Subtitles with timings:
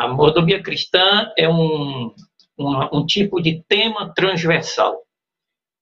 [0.00, 2.14] A mordomia cristã é um,
[2.58, 5.02] um, um tipo de tema transversal.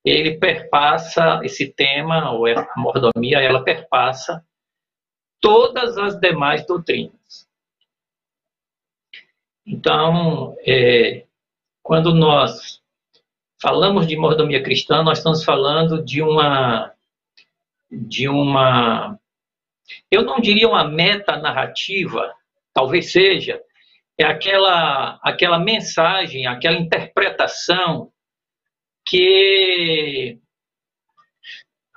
[0.04, 4.44] Ele perpassa esse tema, ou a mordomia, ela perpassa
[5.40, 7.48] todas as demais doutrinas.
[9.64, 11.24] Então, é,
[11.80, 12.82] quando nós
[13.62, 16.92] falamos de mordomia cristã, nós estamos falando de uma
[17.88, 19.16] de uma
[20.10, 22.34] eu não diria uma meta narrativa,
[22.74, 23.62] talvez seja,
[24.18, 28.12] é aquela aquela mensagem, aquela interpretação
[29.06, 30.38] que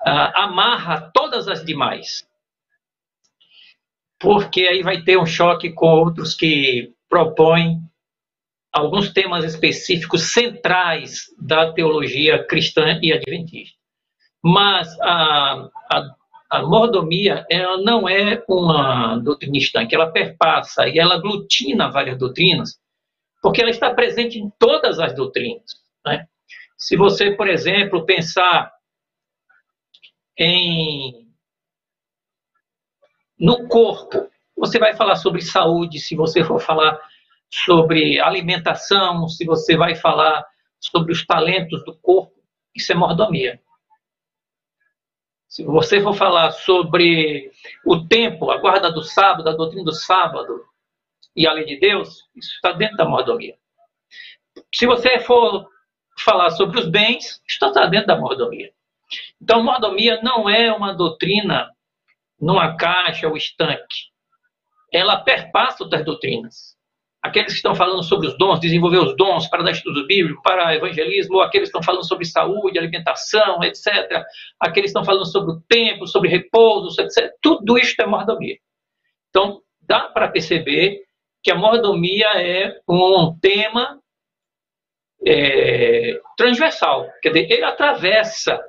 [0.05, 2.25] uh, amarra todas as demais.
[4.19, 7.81] Porque aí vai ter um choque com outros que propõem
[8.71, 13.77] alguns temas específicos centrais da teologia cristã e adventista.
[14.43, 16.15] Mas a, a,
[16.51, 22.77] a mordomia ela não é uma doutrina estanque, ela perpassa e ela aglutina várias doutrinas,
[23.41, 25.63] porque ela está presente em todas as doutrinas.
[26.05, 26.27] Né?
[26.77, 28.69] Se você, por exemplo, pensar
[30.37, 31.25] em
[33.39, 36.99] no corpo, você vai falar sobre saúde, se você for falar
[37.49, 40.45] sobre alimentação, se você vai falar
[40.81, 42.35] sobre os talentos do corpo,
[42.75, 43.59] isso é mordomia.
[45.51, 47.51] Se você for falar sobre
[47.85, 50.63] o tempo, a guarda do sábado, a doutrina do sábado
[51.35, 53.57] e a lei de Deus, isso está dentro da mordomia.
[54.73, 55.67] Se você for
[56.17, 58.71] falar sobre os bens, isso está dentro da mordomia.
[59.41, 61.69] Então, mordomia não é uma doutrina
[62.39, 64.09] numa caixa ou estanque.
[64.89, 66.70] Ela perpassa outras doutrinas
[67.21, 70.75] aqueles que estão falando sobre os dons, desenvolver os dons para dar estudo bíblico, para
[70.75, 74.23] evangelismo, ou aqueles que estão falando sobre saúde, alimentação, etc.
[74.59, 77.31] Aqueles que estão falando sobre o tempo, sobre repouso, etc.
[77.41, 78.57] Tudo isto é mordomia.
[79.29, 81.03] Então, dá para perceber
[81.43, 83.99] que a mordomia é um tema
[85.25, 88.59] é, transversal, quer dizer, ele atravessa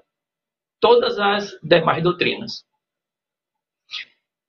[0.79, 2.65] todas as demais doutrinas.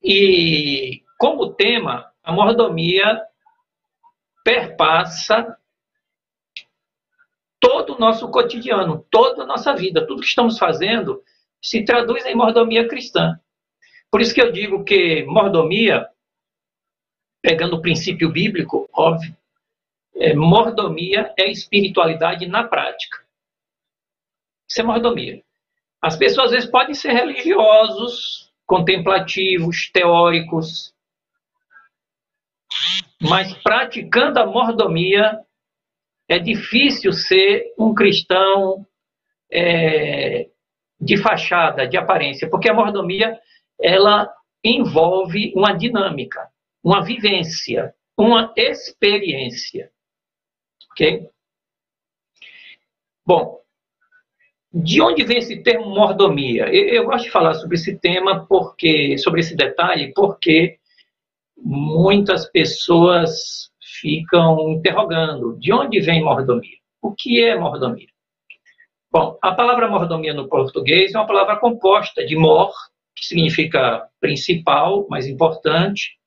[0.04, 3.22] E, como tema, a mordomia
[4.44, 5.58] perpassa
[7.60, 11.24] todo o nosso cotidiano, toda a nossa vida, tudo que estamos fazendo
[11.62, 13.40] se traduz em mordomia cristã.
[14.12, 16.10] Por isso que eu digo que mordomia,
[17.42, 19.36] pegando o princípio bíblico, óbvio,
[20.16, 23.24] é, mordomia é espiritualidade na prática.
[24.70, 25.42] Isso é mordomia.
[26.02, 30.94] As pessoas às vezes podem ser religiosos, contemplativos, teóricos,
[33.24, 35.40] mas praticando a mordomia,
[36.28, 38.86] é difícil ser um cristão
[39.52, 40.50] é,
[41.00, 43.40] de fachada, de aparência, porque a mordomia
[43.82, 44.30] ela
[44.64, 46.48] envolve uma dinâmica,
[46.84, 49.90] uma vivência, uma experiência.
[50.92, 51.28] Ok?
[53.26, 53.60] Bom,
[54.74, 56.66] de onde vem esse termo mordomia?
[56.74, 60.80] Eu, eu gosto de falar sobre esse tema porque, sobre esse detalhe, porque
[61.64, 66.78] muitas pessoas ficam interrogando: de onde vem mordomia?
[67.02, 68.08] O que é mordomia?
[69.12, 72.74] Bom, a palavra mordomia no português é uma palavra composta de mor,
[73.16, 76.18] que significa principal, mais importante,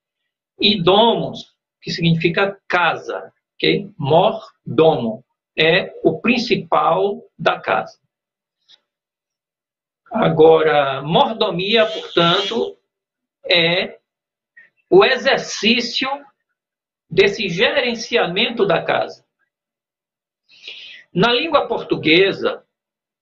[0.60, 3.32] e domos, que significa casa.
[3.56, 3.90] Okay?
[3.98, 5.24] Mor, domo,
[5.58, 7.98] é o principal da casa.
[10.12, 12.76] Agora, mordomia, portanto,
[13.44, 13.98] é
[14.90, 16.08] o exercício
[17.08, 19.24] desse gerenciamento da casa.
[21.12, 22.64] Na língua portuguesa,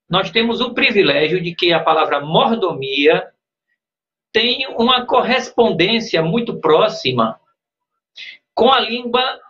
[0.09, 3.33] nós temos o privilégio de que a palavra mordomia
[4.33, 7.41] tem uma correspondência muito próxima
[8.53, 9.41] com a língua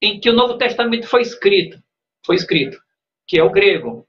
[0.00, 1.82] em que o Novo Testamento foi escrito,
[2.24, 2.80] foi escrito,
[3.26, 4.06] que é o grego.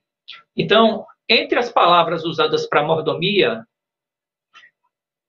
[0.55, 3.65] Então, entre as palavras usadas para mordomia,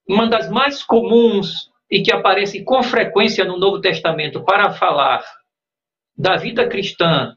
[0.07, 5.25] uma das mais comuns e que aparece com frequência no Novo Testamento para falar
[6.17, 7.35] da vida cristã,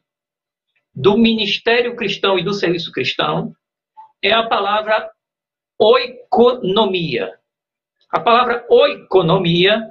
[0.94, 3.54] do ministério cristão e do serviço cristão,
[4.22, 5.10] é a palavra
[5.80, 7.32] oikonomia.
[8.12, 9.90] A palavra oikonomia,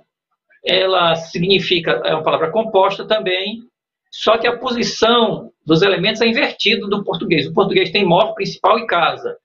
[0.65, 3.63] ela significa, é uma palavra composta também,
[4.11, 7.47] só que a posição dos elementos é invertida do português.
[7.47, 9.39] O português tem mor, principal e casa.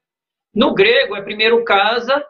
[0.53, 2.25] No grego é primeiro casa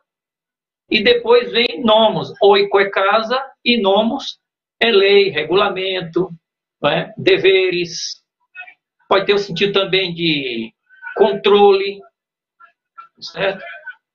[0.90, 4.40] e depois vem nomos, oiko é casa e nomos
[4.80, 6.30] é lei, regulamento,
[6.86, 7.12] é?
[7.18, 8.22] deveres.
[9.08, 10.72] Pode ter o sentido também de
[11.16, 12.00] controle,
[13.20, 13.64] certo?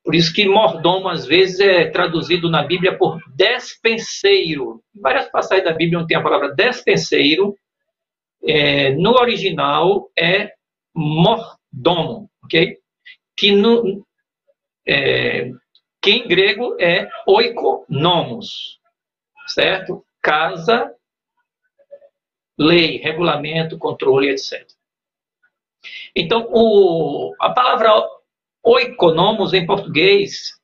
[0.05, 4.82] Por isso que mordomo, às vezes, é traduzido na Bíblia por despenseiro.
[4.94, 7.55] Várias passagens da Bíblia não tem a palavra despenseiro.
[8.43, 10.52] É, no original é
[10.94, 12.78] mordomo, ok?
[13.37, 14.05] Que, no,
[14.88, 15.50] é,
[16.00, 18.81] que em grego é oikonomos,
[19.47, 20.05] certo?
[20.23, 20.94] Casa,
[22.58, 24.67] lei, regulamento, controle, etc.
[26.14, 27.91] Então, o, a palavra
[28.62, 30.58] oikonomos em português,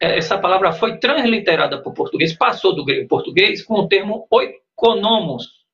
[0.00, 4.26] é, essa palavra foi transliterada para o português, passou do grego português com o termo
[4.30, 5.64] oikonomos,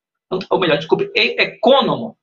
[0.50, 2.16] ou melhor, desculpe, economo.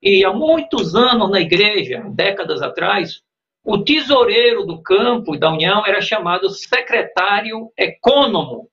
[0.00, 3.22] E há muitos anos na igreja, décadas atrás,
[3.64, 8.70] o tesoureiro do campo e da União era chamado secretário econômico.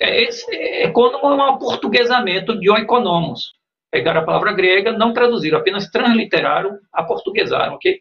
[0.00, 0.50] É, esse
[0.82, 3.54] econômico é um portuguesamento de oikonomos.
[3.90, 8.00] Pegaram a palavra grega, não traduziram, apenas transliteraram, aportuguesaram, ok?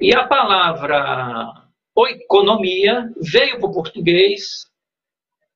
[0.00, 1.52] E a palavra
[2.08, 4.66] economia veio para o português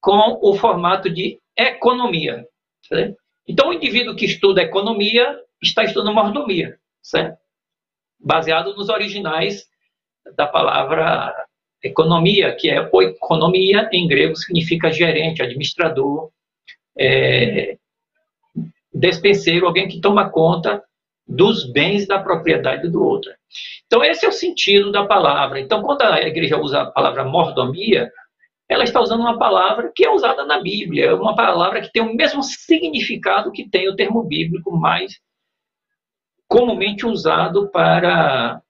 [0.00, 2.46] com o formato de economia.
[2.82, 3.16] Certo?
[3.48, 7.38] Então, o indivíduo que estuda economia está estudando mordomia, certo?
[8.24, 9.66] Baseado nos originais
[10.34, 11.34] da palavra
[11.82, 16.30] economia, que é economia, em grego significa gerente, administrador,
[16.98, 17.76] é,
[18.92, 20.82] despenseiro, alguém que toma conta
[21.26, 23.30] dos bens da propriedade do outro.
[23.86, 25.60] Então, esse é o sentido da palavra.
[25.60, 28.10] Então, quando a igreja usa a palavra mordomia,
[28.68, 32.14] ela está usando uma palavra que é usada na Bíblia, uma palavra que tem o
[32.14, 35.18] mesmo significado que tem o termo bíblico, mais
[36.48, 38.60] comumente usado para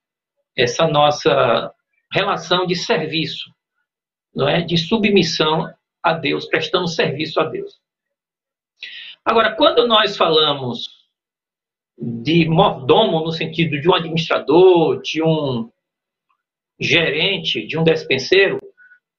[0.57, 1.73] essa nossa
[2.13, 3.51] relação de serviço,
[4.35, 4.63] não é?
[4.63, 5.69] De submissão
[6.03, 7.81] a Deus, prestando serviço a Deus.
[9.25, 10.89] Agora, quando nós falamos
[11.97, 15.71] de mordomo no sentido de um administrador, de um
[16.79, 18.61] gerente, de um despenseiro,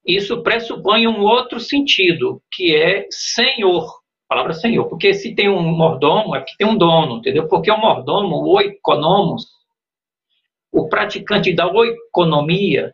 [0.06, 4.05] isso pressupõe um outro sentido, que é senhor.
[4.27, 4.88] Palavra senhor.
[4.89, 7.48] Porque se tem um mordomo, é porque tem um dono, entendeu?
[7.48, 9.45] Porque o mordomo, o economos,
[10.72, 12.94] o praticante da economia,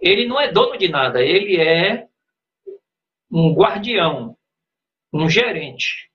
[0.00, 2.06] ele não é dono de nada, ele é
[3.30, 4.36] um guardião,
[5.12, 6.10] um gerente.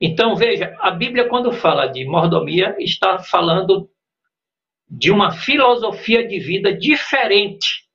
[0.00, 3.90] Então, veja, a Bíblia, quando fala de mordomia, está falando
[4.88, 7.85] de uma filosofia de vida diferente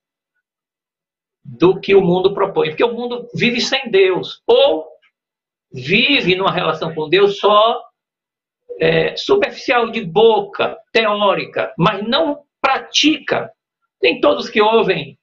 [1.51, 2.69] do que o mundo propõe.
[2.69, 4.88] Porque o mundo vive sem Deus, ou
[5.71, 7.81] vive numa relação com Deus só
[8.80, 13.51] é, superficial, de boca, teórica, mas não pratica.
[14.01, 15.18] Nem todos que ouvem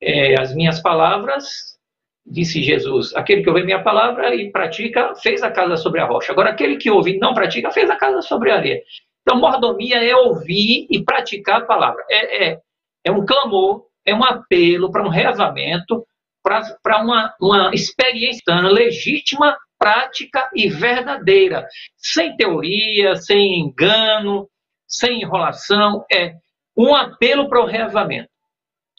[0.00, 1.78] é, as minhas palavras
[2.26, 6.32] disse Jesus: aquele que ouve minha palavra e pratica, fez a casa sobre a rocha.
[6.32, 8.82] Agora, aquele que ouve e não pratica, fez a casa sobre a areia.
[9.22, 12.04] Então, mordomia é ouvir e praticar a palavra.
[12.10, 12.60] É, é,
[13.04, 16.04] é um clamor, é um apelo para um reavamento,
[16.42, 21.66] para uma, uma experiência legítima, prática e verdadeira,
[21.96, 24.48] sem teoria, sem engano,
[24.86, 26.04] sem enrolação.
[26.10, 26.34] É
[26.76, 28.30] um apelo para o reavamento.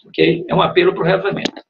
[0.07, 0.45] Okay?
[0.47, 1.62] É um apelo para o reavamento.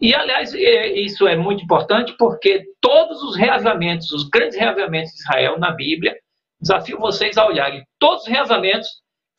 [0.00, 5.58] E, aliás, isso é muito importante porque todos os reavamentos, os grandes reavamentos de Israel
[5.58, 6.14] na Bíblia,
[6.60, 8.88] desafio vocês a olharem, todos os reavamentos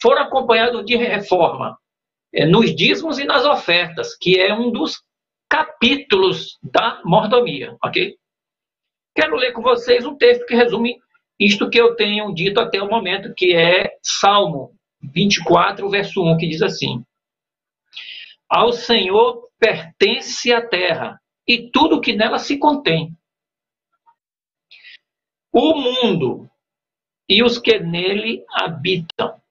[0.01, 1.77] foram acompanhados de reforma,
[2.49, 5.01] nos dízimos e nas ofertas, que é um dos
[5.49, 8.15] capítulos da mordomia, ok?
[9.15, 10.97] Quero ler com vocês um texto que resume
[11.39, 16.47] isto que eu tenho dito até o momento, que é Salmo 24, verso 1, que
[16.47, 17.03] diz assim:
[18.49, 23.15] Ao Senhor pertence à terra e tudo que nela se contém.
[25.51, 26.49] O mundo
[27.29, 29.41] e os que nele habitam.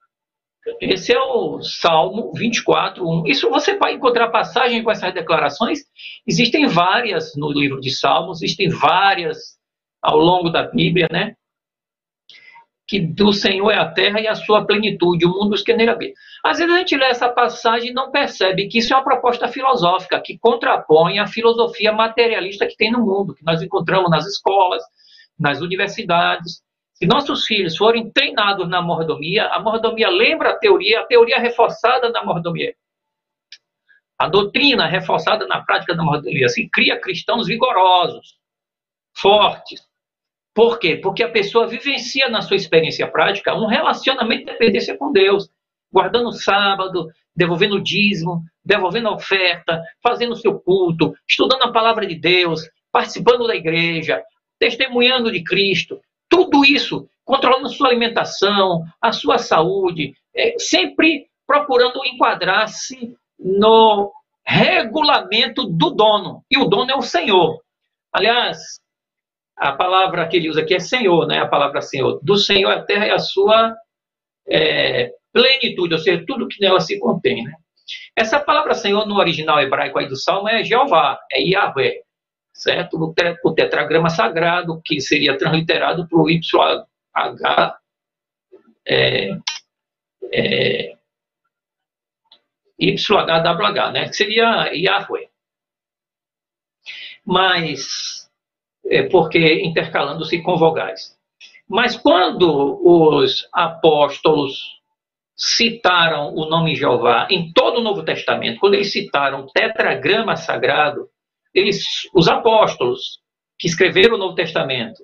[0.81, 3.27] Esse é o Salmo 24, 1.
[3.27, 5.81] Isso você vai encontrar passagem com essas declarações.
[6.27, 9.57] Existem várias no livro de Salmos, existem várias
[10.03, 11.37] ao longo da Bíblia, né?
[12.87, 15.91] que do Senhor é a terra e a sua plenitude, o mundo dos que nele
[15.91, 16.15] habitam.
[16.45, 19.49] Às vezes a gente lê essa passagem e não percebe que isso é uma proposta
[19.49, 24.83] filosófica que contrapõe a filosofia materialista que tem no mundo, que nós encontramos nas escolas,
[25.39, 26.63] nas universidades.
[26.97, 32.09] Se nossos filhos forem treinados na mordomia, a mordomia lembra a teoria, a teoria reforçada
[32.11, 32.75] na mordomia.
[34.19, 36.49] A doutrina reforçada na prática da mordomia.
[36.49, 38.39] Se cria cristãos vigorosos,
[39.15, 39.87] fortes,
[40.57, 40.97] por quê?
[40.97, 45.51] Porque a pessoa vivencia na sua experiência prática um relacionamento de dependência com Deus,
[45.93, 51.73] guardando o sábado, devolvendo o dízimo, devolvendo a oferta, fazendo o seu culto, estudando a
[51.73, 54.23] palavra de Deus, participando da igreja,
[54.59, 56.01] testemunhando de Cristo.
[56.37, 64.13] Tudo isso, controlando sua alimentação, a sua saúde, é, sempre procurando enquadrar-se no
[64.47, 66.45] regulamento do dono.
[66.51, 67.59] E o dono é o Senhor.
[68.13, 68.79] Aliás,
[69.57, 71.39] a palavra que ele usa aqui é Senhor, né?
[71.39, 72.21] A palavra Senhor.
[72.23, 73.75] Do Senhor a terra é a sua
[74.47, 77.53] é, plenitude, ou seja, tudo que nela se contém, né?
[78.15, 82.03] Essa palavra Senhor no original hebraico aí do Salmo é Jeová, é Yahvé,
[82.57, 82.99] certo?
[83.45, 87.79] O tetragrama sagrado, que seria transliterado para o YH,
[88.89, 89.39] é,
[90.33, 90.97] é,
[92.81, 94.09] YHWH, né?
[94.09, 95.29] Que seria Yahweh.
[97.25, 98.31] Mas,
[98.87, 101.17] é porque intercalando-se com vogais.
[101.69, 104.77] Mas quando os apóstolos
[105.35, 111.11] citaram o nome Jeová em todo o Novo Testamento, quando eles citaram o tetragrama sagrado,
[111.57, 111.83] eles,
[112.15, 113.19] os apóstolos
[113.59, 115.03] que escreveram o Novo Testamento,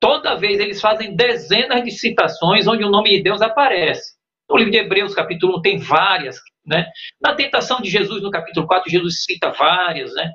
[0.00, 4.16] toda vez eles fazem dezenas de citações onde o nome de Deus aparece.
[4.50, 6.38] No livro de Hebreus, capítulo 1, tem várias.
[6.66, 6.84] Né?
[7.20, 10.12] Na tentação de Jesus, no capítulo 4, Jesus cita várias.
[10.14, 10.32] Né?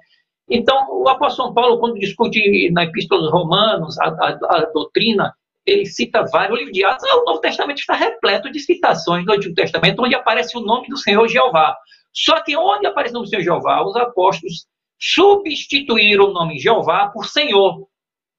[0.50, 5.34] Então, o apóstolo Paulo, quando discute na Epístola dos Romanos a, a, a doutrina,
[5.66, 6.54] ele cita vários.
[6.54, 10.16] O livro de Atos, o Novo Testamento está repleto de citações do Antigo Testamento, onde
[10.16, 11.76] aparece o nome do Senhor Jeová.
[12.14, 14.66] Só que onde aparece o nome do Senhor Jeová, os apóstolos
[15.02, 17.88] substituíram o nome Jeová por Senhor,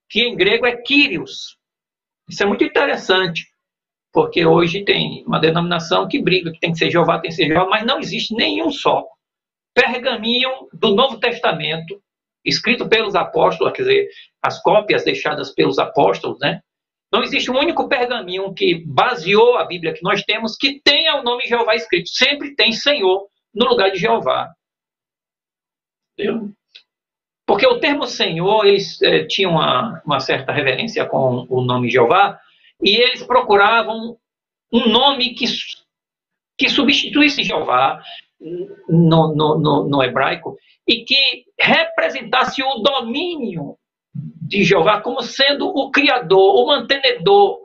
[0.09, 1.59] que em grego é Kyrios.
[2.29, 3.47] Isso é muito interessante.
[4.13, 7.47] Porque hoje tem uma denominação que briga que tem que ser Jeová, tem que ser
[7.47, 9.05] Jeová, mas não existe nenhum só
[9.75, 12.01] pergaminho do Novo Testamento,
[12.45, 14.09] escrito pelos apóstolos, quer dizer,
[14.43, 16.61] as cópias deixadas pelos apóstolos, né?
[17.13, 21.23] Não existe um único pergaminho que baseou a Bíblia que nós temos que tenha o
[21.23, 22.09] nome Jeová escrito.
[22.09, 24.51] Sempre tem Senhor no lugar de Jeová.
[26.13, 26.51] Entendeu?
[27.47, 32.39] Porque o termo Senhor, eles eh, tinham uma, uma certa reverência com o nome Jeová,
[32.81, 34.17] e eles procuravam
[34.73, 35.45] um nome que,
[36.57, 38.03] que substituísse Jeová
[38.89, 43.77] no, no, no, no hebraico e que representasse o domínio
[44.15, 47.61] de Jeová como sendo o Criador, o mantenedor,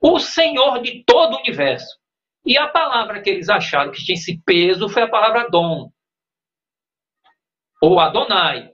[0.00, 1.98] o Senhor de todo o universo.
[2.44, 5.90] E a palavra que eles acharam que tinha esse peso foi a palavra Dom,
[7.80, 8.70] ou Adonai.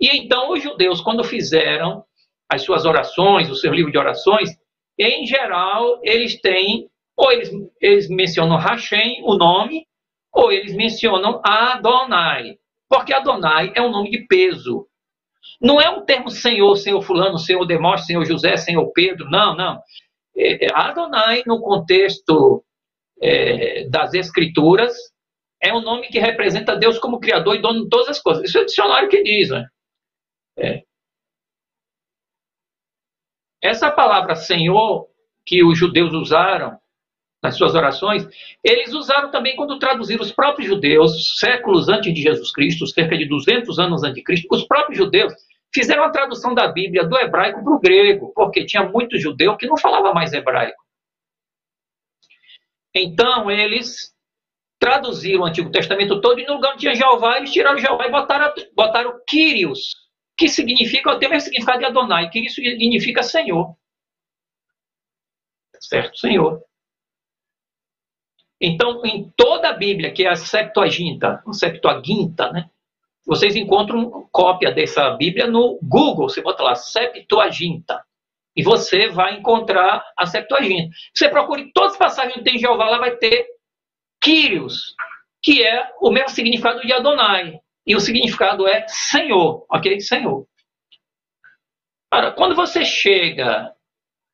[0.00, 2.04] E então os judeus, quando fizeram
[2.48, 4.50] as suas orações, o seu livro de orações,
[4.98, 9.86] em geral, eles têm, ou eles, eles mencionam Hashem, o nome,
[10.32, 12.56] ou eles mencionam Adonai.
[12.88, 14.86] Porque Adonai é um nome de peso.
[15.60, 19.28] Não é um termo Senhor, Senhor Fulano, Senhor Demóstenes, Senhor José, Senhor Pedro.
[19.30, 19.80] Não, não.
[20.36, 22.62] É, é, Adonai, no contexto
[23.20, 24.94] é, das Escrituras,
[25.66, 28.44] é um nome que representa Deus como Criador e dono de todas as coisas.
[28.44, 29.50] Isso é o dicionário que diz.
[29.50, 29.66] Né?
[30.58, 30.82] É.
[33.62, 35.08] Essa palavra Senhor,
[35.44, 36.78] que os judeus usaram
[37.42, 38.26] nas suas orações,
[38.62, 43.28] eles usaram também quando traduziram os próprios judeus, séculos antes de Jesus Cristo, cerca de
[43.28, 45.34] 200 anos antes de Cristo, os próprios judeus
[45.74, 49.66] fizeram a tradução da Bíblia do hebraico para o grego, porque tinha muito judeu que
[49.66, 50.82] não falava mais hebraico.
[52.94, 54.15] Então, eles
[54.78, 58.10] traduziram o Antigo Testamento todo e no lugar onde tinha Jeová, eles tiraram Jeová e
[58.10, 59.94] botaram, botaram Kyrios,
[60.36, 63.74] que significa, tem o mesmo significado de Adonai, que isso significa Senhor.
[65.80, 66.62] Certo, Senhor.
[68.60, 72.70] Então, em toda a Bíblia, que é a Septuaginta, Septuaginta, né?
[73.26, 78.02] Vocês encontram cópia dessa Bíblia no Google, você bota lá Septuaginta.
[78.54, 80.96] E você vai encontrar a Septuaginta.
[81.12, 83.46] Você procure todas as passagens onde tem Jeová, lá vai ter
[84.20, 84.94] Kyrios,
[85.42, 87.60] que é o mesmo significado de Adonai.
[87.86, 90.00] E o significado é Senhor, ok?
[90.00, 90.46] Senhor.
[92.10, 93.72] Agora, quando você chega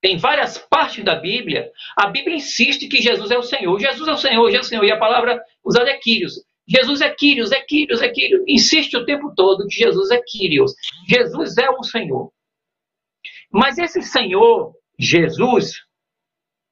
[0.02, 3.78] em várias partes da Bíblia, a Bíblia insiste que Jesus é o Senhor.
[3.78, 4.84] Jesus é o Senhor, Jesus é o Senhor.
[4.84, 6.34] E a palavra usada é Quírios.
[6.66, 8.42] Jesus é Quírios, é Quírios, é Quírios.
[8.48, 10.72] Insiste o tempo todo que Jesus é Quírios.
[11.08, 12.32] Jesus é o Senhor.
[13.50, 15.74] Mas esse Senhor, Jesus,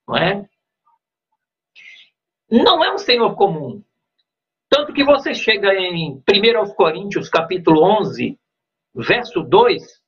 [0.09, 0.50] não é?
[2.50, 3.83] Não é um Senhor comum.
[4.69, 8.38] Tanto que você chega em 1 Coríntios, capítulo 11,
[8.95, 10.00] verso 2,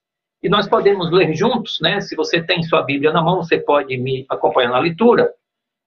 [0.43, 2.01] e nós podemos ler juntos, né?
[2.01, 5.33] Se você tem sua Bíblia na mão, você pode me acompanhar na leitura.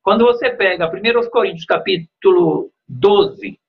[0.01, 3.59] Quando você pega 1 Coríntios, capítulo 12,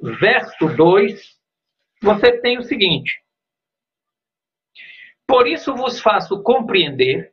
[0.00, 1.38] verso 2,
[2.00, 3.20] você tem o seguinte:
[5.26, 7.32] Por isso vos faço compreender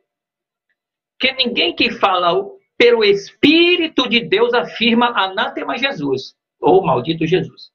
[1.18, 7.72] que ninguém que fala pelo Espírito de Deus afirma anátema Jesus, ou maldito Jesus.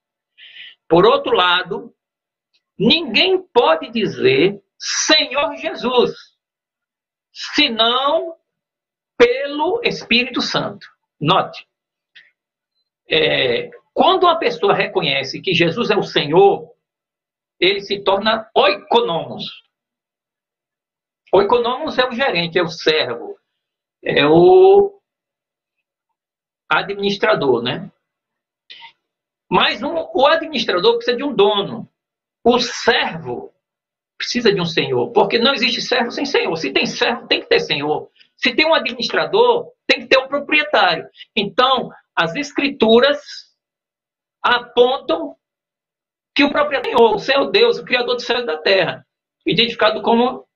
[0.88, 1.94] Por outro lado,
[2.78, 6.12] ninguém pode dizer Senhor Jesus,
[7.32, 8.36] senão
[9.18, 10.88] pelo Espírito Santo.
[11.20, 11.68] Note,
[13.08, 16.74] é, quando uma pessoa reconhece que Jesus é o Senhor,
[17.60, 19.62] ele se torna oikonomos.
[21.32, 23.40] Oikonomos é o gerente, é o servo,
[24.04, 25.00] é o
[26.70, 27.92] administrador, né?
[29.50, 31.90] Mas um, o administrador precisa de um dono.
[32.44, 33.54] O servo
[34.18, 36.56] precisa de um senhor, porque não existe servo sem senhor.
[36.56, 38.10] Se tem servo, tem que ter senhor.
[38.38, 41.08] Se tem um administrador, tem que ter um proprietário.
[41.36, 43.20] Então, as escrituras
[44.42, 45.36] apontam
[46.34, 49.06] que o proprietário, o Senhor Deus, o Criador do céu e da terra,
[49.46, 50.48] identificado como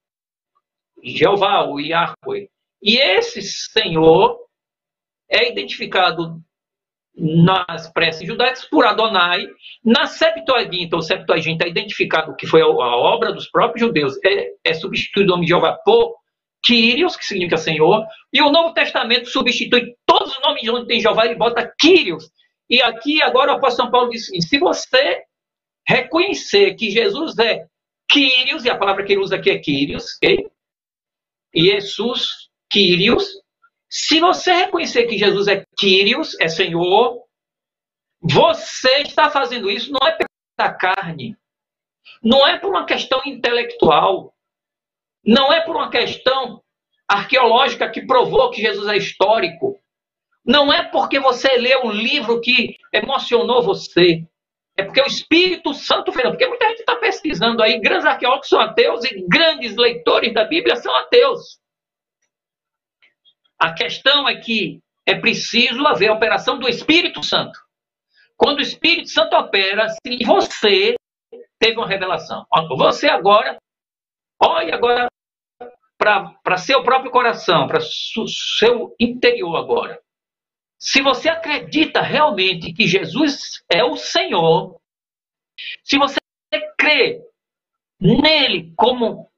[1.04, 2.50] Jeová, o Yahweh.
[2.86, 4.40] E esse Senhor
[5.28, 6.40] é identificado
[7.18, 9.48] nas preces judaicas por Adonai.
[9.84, 14.74] Na Septuaginta, ou Septuaginta é identificado que foi a, obra dos próprios judeus, é, é
[14.76, 16.16] substituído o nome de Jeová por
[16.64, 21.00] Kyrios, que significa Senhor, e o Novo Testamento substitui todos os nomes de onde tem
[21.00, 22.30] Jeová, ele bota Kyrios.
[22.70, 25.24] E aqui agora o apóstolo São Paulo diz assim, se você
[25.88, 27.66] reconhecer que Jesus é
[28.08, 30.48] Kyrios, e a palavra que ele usa aqui é Kyrios, ok?
[31.52, 33.26] E Jesus, Kyrios,
[33.90, 37.24] se você reconhecer que Jesus é Kyrios, é Senhor,
[38.22, 40.18] você está fazendo isso não é
[40.58, 41.38] pela carne,
[42.22, 44.36] não é por uma questão intelectual,
[45.26, 46.62] não é por uma questão
[47.08, 49.80] arqueológica que provou que Jesus é histórico,
[50.46, 54.28] não é porque você leu um livro que emocionou você,
[54.76, 56.28] é porque o Espírito Santo fez.
[56.28, 60.76] Porque muita gente está pesquisando aí, grandes arqueólogos são ateus e grandes leitores da Bíblia
[60.76, 61.64] são ateus.
[63.60, 67.60] A questão é que é preciso haver a operação do Espírito Santo.
[68.36, 70.96] Quando o Espírito Santo opera, se você
[71.60, 72.46] teve uma revelação.
[72.78, 73.58] Você agora,
[74.42, 75.08] olhe agora
[75.98, 80.00] para seu próprio coração, para seu interior agora.
[80.78, 84.80] Se você acredita realmente que Jesus é o Senhor,
[85.84, 86.20] se você
[86.78, 87.22] crê
[88.00, 89.32] nele como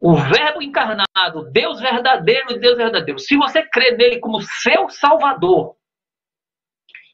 [0.00, 5.76] o Verbo encarnado, Deus verdadeiro Deus verdadeiro, se você crê nele como seu Salvador,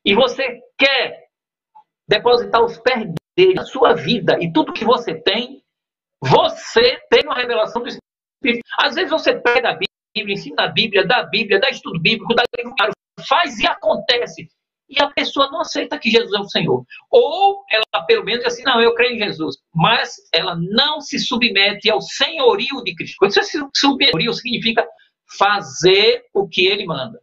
[0.05, 1.27] e você quer
[2.09, 5.61] depositar os pés dele, na sua vida e tudo que você tem,
[6.22, 8.64] você tem uma revelação do Espírito.
[8.79, 12.35] Às vezes você pega a Bíblia, ensina a Bíblia, dá a Bíblia, dá estudo bíblico,
[12.35, 12.44] dá
[13.29, 14.49] faz e acontece.
[14.88, 16.85] E a pessoa não aceita que Jesus é o Senhor.
[17.11, 19.57] Ou ela, pelo menos, diz assim: não, eu creio em Jesus.
[19.75, 23.16] Mas ela não se submete ao senhorio de Cristo.
[23.18, 24.87] Quando você se submeter, significa
[25.37, 27.20] fazer o que ele manda.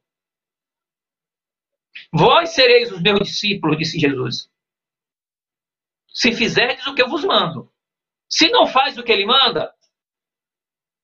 [2.11, 4.49] Vós sereis os meus discípulos, disse Jesus.
[6.09, 7.71] Se fizerdes o que eu vos mando.
[8.29, 9.73] Se não faz o que ele manda,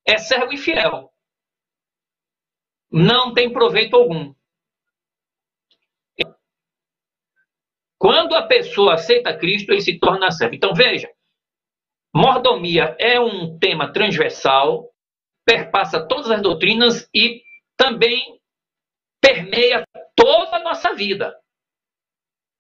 [0.06, 1.13] é servo infiel.
[2.91, 4.34] Não tem proveito algum.
[8.00, 10.56] Quando a pessoa aceita Cristo, ele se torna servo.
[10.56, 11.10] Então veja,
[12.16, 14.90] mordomia é um tema transversal,
[15.46, 17.42] perpassa todas as doutrinas e
[17.78, 18.40] também
[19.22, 19.84] permeia
[20.16, 21.36] toda a nossa vida.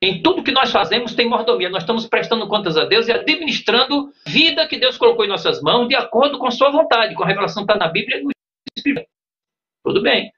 [0.01, 1.69] Em tudo que nós fazemos tem mordomia.
[1.69, 5.87] Nós estamos prestando contas a Deus e administrando vida que Deus colocou em nossas mãos
[5.87, 8.29] de acordo com sua vontade, com a revelação que está na Bíblia e no
[8.77, 9.09] Espírito.
[9.85, 10.31] Tudo bem.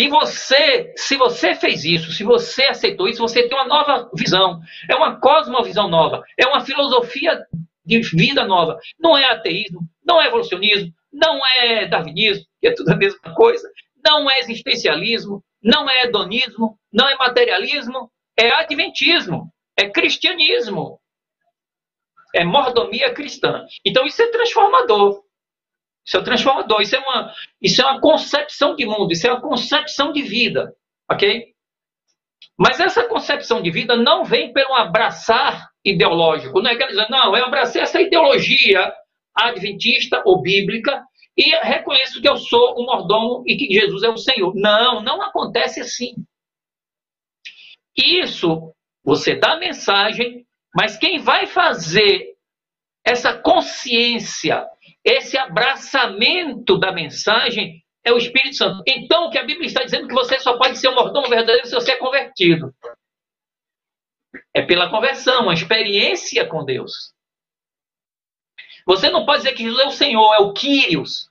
[0.00, 4.58] E você, se você fez isso, se você aceitou isso, você tem uma nova visão.
[4.88, 6.24] É uma cosmovisão nova.
[6.38, 7.38] É uma filosofia
[7.84, 8.78] de vida nova.
[8.98, 13.70] Não é ateísmo, não é evolucionismo, não é darwinismo, que é tudo a mesma coisa.
[14.02, 20.98] Não é existencialismo, não é hedonismo, não é materialismo, é adventismo, é cristianismo.
[22.34, 23.66] É mordomia cristã.
[23.84, 25.22] Então isso é transformador.
[26.06, 26.80] Isso é transformador.
[26.80, 29.12] Isso é uma, isso é uma concepção de mundo.
[29.12, 30.74] Isso é uma concepção de vida.
[31.10, 31.50] Ok?
[32.58, 36.60] Mas essa concepção de vida não vem pelo abraçar ideológico.
[36.60, 38.92] Não é dizer, não, eu abracei essa ideologia
[39.34, 41.02] adventista ou bíblica
[41.36, 44.54] e reconheço que eu sou um mordomo e que Jesus é o Senhor.
[44.54, 46.14] Não, não acontece assim.
[47.96, 52.34] Isso, você dá a mensagem, mas quem vai fazer
[53.04, 54.66] essa consciência
[55.04, 58.82] esse abraçamento da mensagem é o Espírito Santo.
[58.86, 61.28] Então, o que a Bíblia está dizendo é que você só pode ser um mordomo
[61.28, 62.74] verdadeiro se você é convertido.
[64.54, 67.12] É pela conversão, a experiência com Deus.
[68.86, 71.30] Você não pode dizer que Jesus é o Senhor, é o Quírios.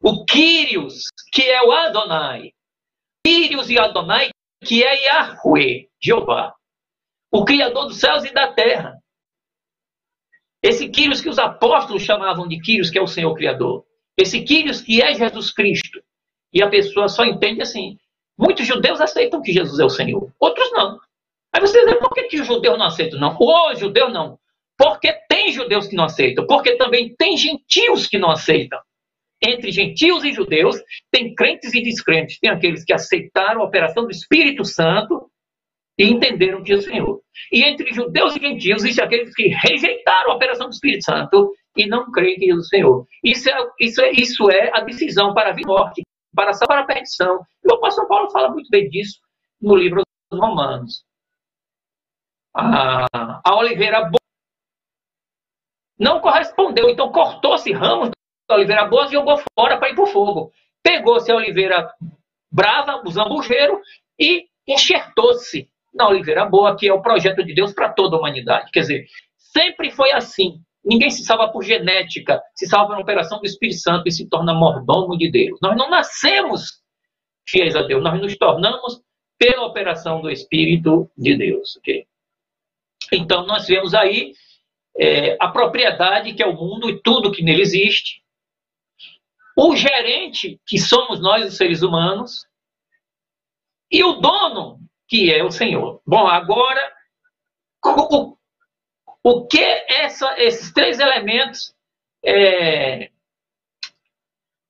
[0.00, 2.52] O Quírios, que é o Adonai.
[3.24, 4.30] Quírios e Adonai,
[4.64, 6.54] que é Yahweh, Jeová.
[7.30, 8.91] O Criador dos céus e da terra.
[10.62, 13.84] Esse Quírios que os apóstolos chamavam de Quírios, que é o Senhor Criador.
[14.16, 16.00] Esse Quírios que é Jesus Cristo.
[16.52, 17.98] E a pessoa só entende assim.
[18.38, 20.98] Muitos judeus aceitam que Jesus é o Senhor, outros não.
[21.52, 23.20] Aí você diz, por que, que os judeus não aceitam?
[23.20, 24.38] Não, os judeus não.
[24.76, 28.80] Porque tem judeus que não aceitam, porque também tem gentios que não aceitam.
[29.44, 30.76] Entre gentios e judeus,
[31.10, 32.38] tem crentes e descrentes.
[32.38, 35.30] Tem aqueles que aceitaram a operação do Espírito Santo
[36.02, 37.22] e entenderam que é o Senhor.
[37.52, 41.86] E entre judeus e gentios, existem aqueles que rejeitaram a operação do Espírito Santo e
[41.86, 43.06] não creem que é o Senhor.
[43.22, 46.02] Isso é, isso é, isso é a decisão para a vida morte,
[46.34, 47.40] para para a perdição.
[47.64, 49.20] E o apóstolo Paulo fala muito bem disso
[49.60, 51.04] no livro dos Romanos.
[52.52, 53.06] A,
[53.44, 54.18] a oliveira boa
[55.96, 58.10] não correspondeu, então cortou-se ramos
[58.48, 60.50] da oliveira boa e jogou fora para ir para o fogo.
[60.82, 61.94] Pegou-se a oliveira
[62.50, 63.80] brava, o zambujeiro,
[64.18, 68.70] e enxertou-se na oliveira boa, que é o projeto de Deus para toda a humanidade.
[68.70, 70.60] Quer dizer, sempre foi assim.
[70.84, 74.52] Ninguém se salva por genética, se salva uma operação do Espírito Santo e se torna
[74.52, 75.58] mordomo de Deus.
[75.62, 76.82] Nós não nascemos
[77.48, 79.00] fiéis a Deus, nós nos tornamos
[79.38, 81.76] pela operação do Espírito de Deus.
[81.76, 82.06] Okay?
[83.12, 84.32] Então, nós vemos aí
[84.96, 88.22] é, a propriedade que é o mundo e tudo que nele existe,
[89.56, 92.46] o gerente, que somos nós, os seres humanos,
[93.90, 94.80] e o dono,
[95.12, 96.00] que é o Senhor.
[96.06, 96.90] Bom, agora,
[97.84, 98.34] o,
[99.22, 101.76] o que essa, esses três elementos
[102.24, 103.10] é,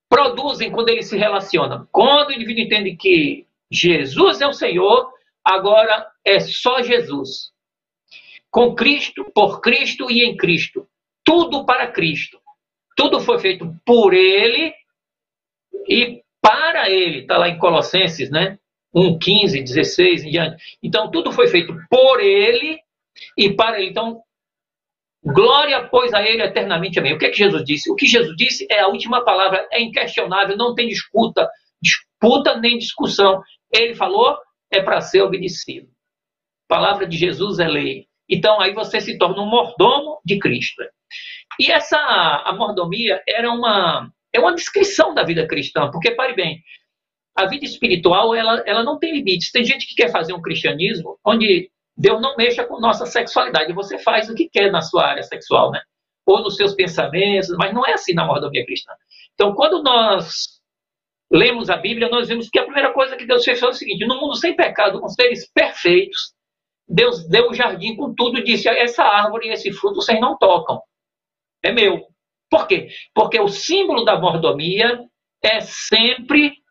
[0.08, 1.86] produzem quando eles se relacionam?
[1.92, 5.12] Quando o indivíduo entende que Jesus é o Senhor,
[5.44, 7.52] agora é só Jesus.
[8.50, 10.88] Com Cristo, por Cristo e em Cristo.
[11.22, 12.40] Tudo para Cristo.
[12.96, 14.74] Tudo foi feito por Ele
[15.88, 17.20] e para Ele.
[17.20, 18.58] Está lá em Colossenses, né?
[18.94, 20.78] 1, 15, 16 em diante.
[20.82, 22.78] Então, tudo foi feito por ele
[23.36, 23.90] e para ele.
[23.90, 24.20] Então,
[25.24, 26.98] glória, pois, a ele eternamente.
[26.98, 27.14] Amém.
[27.14, 27.90] O que é que Jesus disse?
[27.90, 31.48] O que Jesus disse é a última palavra, é inquestionável, não tem disputa,
[31.80, 33.42] disputa nem discussão.
[33.72, 34.36] Ele falou,
[34.70, 35.88] é para ser obedecido.
[36.68, 38.06] A palavra de Jesus é lei.
[38.28, 40.82] Então, aí você se torna um mordomo de Cristo.
[41.60, 46.62] E essa a mordomia era uma, é uma descrição da vida cristã, porque, pare bem,
[47.34, 49.50] a vida espiritual ela, ela não tem limites.
[49.50, 53.72] Tem gente que quer fazer um cristianismo onde Deus não mexa com nossa sexualidade.
[53.72, 55.80] Você faz o que quer na sua área sexual, né?
[56.26, 58.92] Ou nos seus pensamentos, mas não é assim na mordomia cristã.
[59.34, 60.60] Então, quando nós
[61.30, 64.06] lemos a Bíblia, nós vemos que a primeira coisa que Deus fez foi o seguinte:
[64.06, 66.34] no mundo sem pecado, com seres perfeitos,
[66.88, 70.36] Deus deu um jardim com tudo e disse: essa árvore e esse fruto vocês não
[70.38, 70.80] tocam.
[71.64, 72.06] É meu.
[72.50, 72.88] Por quê?
[73.14, 75.00] Porque o símbolo da mordomia
[75.42, 76.61] é sempre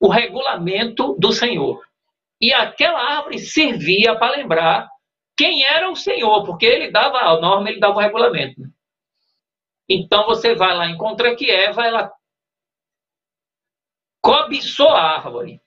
[0.00, 1.82] o regulamento do Senhor.
[2.40, 4.88] E aquela árvore servia para lembrar
[5.36, 8.62] quem era o Senhor, porque ele dava a norma, ele dava o regulamento.
[9.88, 12.12] Então você vai lá, encontra que Eva, ela
[14.20, 15.60] cobiçou a árvore.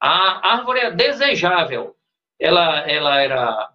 [0.00, 1.96] A árvore é desejável.
[2.38, 3.72] Ela, ela era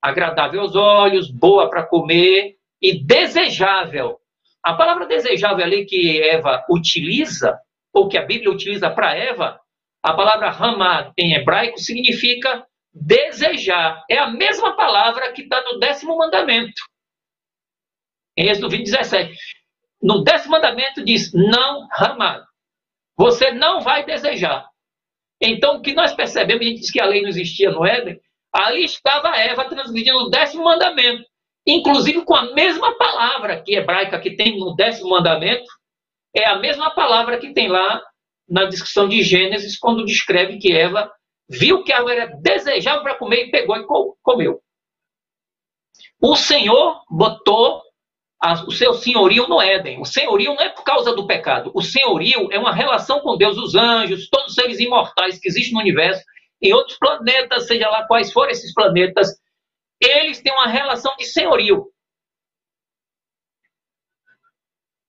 [0.00, 4.18] agradável aos olhos, boa para comer e desejável.
[4.62, 7.60] A palavra desejável ali que Eva utiliza
[7.98, 9.60] ou que a Bíblia utiliza para Eva,
[10.02, 14.04] a palavra Hamad em hebraico significa desejar.
[14.08, 16.80] É a mesma palavra que está no décimo mandamento.
[18.36, 19.34] Em Êxodo 20, 17.
[20.00, 22.44] No décimo mandamento diz, não Hamad.
[23.16, 24.64] Você não vai desejar.
[25.40, 28.20] Então, o que nós percebemos, a gente diz que a lei não existia no Éden,
[28.52, 31.24] ali estava Eva transmitindo o décimo mandamento,
[31.66, 35.66] inclusive com a mesma palavra que hebraica que tem no décimo mandamento,
[36.34, 38.02] é a mesma palavra que tem lá
[38.48, 41.10] na descrição de Gênesis, quando descreve que Eva
[41.48, 43.86] viu que a árvore era desejável para comer e pegou e
[44.22, 44.60] comeu.
[46.20, 47.82] O Senhor botou
[48.66, 50.00] o seu senhorio no Éden.
[50.00, 51.72] O senhorio não é por causa do pecado.
[51.74, 55.74] O senhorio é uma relação com Deus, os anjos, todos os seres imortais que existem
[55.74, 56.22] no universo,
[56.62, 59.28] em outros planetas, seja lá quais forem esses planetas,
[60.00, 61.86] eles têm uma relação de senhorio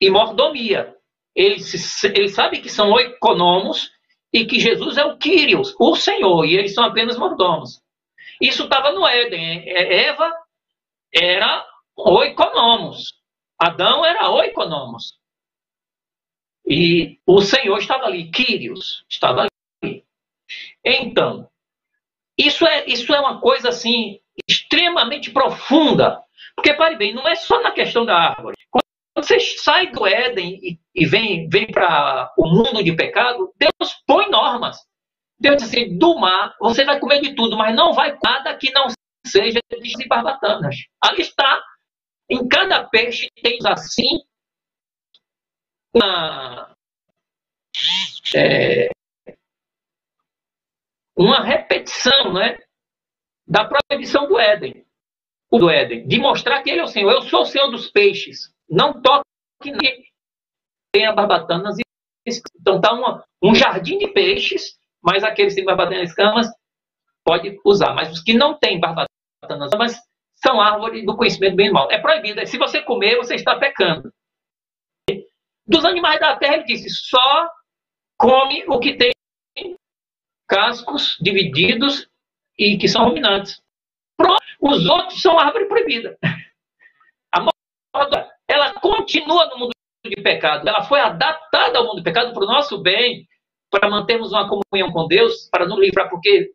[0.01, 0.95] e mordomia.
[1.39, 3.89] Ele, se, ele sabe que são oikonomos
[4.33, 7.81] e que Jesus é o Kyrios, o Senhor, e eles são apenas mordomos.
[8.41, 9.63] Isso estava no Éden.
[9.69, 10.29] É, Eva
[11.15, 13.13] era oikonomos.
[13.57, 15.17] Adão era oikonomos.
[16.67, 19.47] E o Senhor estava ali, Kyrios estava
[19.81, 20.03] ali.
[20.83, 21.49] Então,
[22.37, 26.21] isso é, isso é uma coisa assim extremamente profunda.
[26.53, 28.58] Porque, pare bem, não é só na questão da árvore.
[29.21, 34.29] Você sai do Éden e, e vem, vem para o mundo de pecado, Deus põe
[34.29, 34.77] normas.
[35.39, 38.71] Deus diz assim: do mar, você vai comer de tudo, mas não vai nada que
[38.71, 38.87] não
[39.25, 40.75] seja de barbatanas.
[41.01, 41.63] Ali está.
[42.29, 44.21] Em cada peixe tem assim
[45.93, 46.75] uma,
[48.35, 48.89] é,
[51.17, 52.59] uma repetição né,
[53.47, 54.85] da proibição do Éden.
[55.51, 57.11] Do Éden, de mostrar que ele é o Senhor.
[57.11, 58.53] Eu sou o Senhor dos peixes.
[58.69, 59.23] Não toque
[60.91, 61.77] tenha barbatanas.
[62.59, 66.47] Então está um jardim de peixes, mas aqueles que têm barbatanas e escamas
[67.23, 67.93] pode usar.
[67.93, 69.09] Mas os que não têm barbatanas
[69.77, 69.99] mas
[70.35, 71.89] são árvores do conhecimento bem e mal.
[71.91, 72.45] É proibido.
[72.45, 74.11] Se você comer, você está pecando.
[75.65, 77.49] Dos animais da terra, ele disse: só
[78.17, 79.11] come o que tem
[80.47, 82.09] cascos divididos
[82.57, 83.61] e que são ruminantes.
[84.17, 84.43] Pronto.
[84.59, 86.17] Os outros são árvore proibida.
[87.31, 87.39] A
[87.95, 89.71] moda, ela continua no mundo
[90.03, 90.67] de pecado.
[90.67, 93.27] Ela foi adaptada ao mundo do pecado para o nosso bem,
[93.69, 96.51] para mantermos uma comunhão com Deus, para nos livrar, porque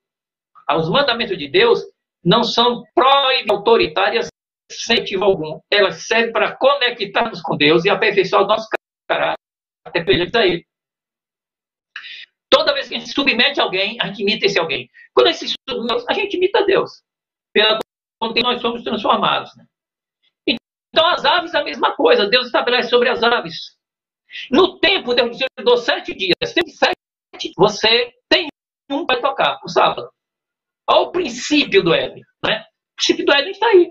[0.76, 1.84] os mandamentos de Deus
[2.24, 4.28] não são proibidas autoritárias
[4.72, 5.60] sem motivo algum.
[5.70, 8.66] Elas servem para conectarmos com Deus e aperfeiçoar o nosso
[9.08, 9.36] caráter
[9.92, 10.66] perante a Ele.
[12.50, 14.88] Toda vez que a gente submete alguém, a gente imita esse alguém.
[15.12, 17.02] Quando a gente submete, a gente imita Deus.
[17.52, 17.78] Pela
[18.18, 19.54] quando nós somos transformados.
[19.56, 19.64] Né?
[20.94, 22.28] Então, as aves, a mesma coisa.
[22.28, 23.76] Deus estabelece sobre as aves.
[24.48, 26.52] No tempo, Deus disse, eu dou sete dias.
[26.54, 28.46] Tem sete, você tem
[28.88, 30.08] um para tocar, o sábado.
[30.88, 32.22] Olha o princípio do Éden.
[32.44, 32.60] Né?
[32.60, 33.90] O princípio do Éden está aí.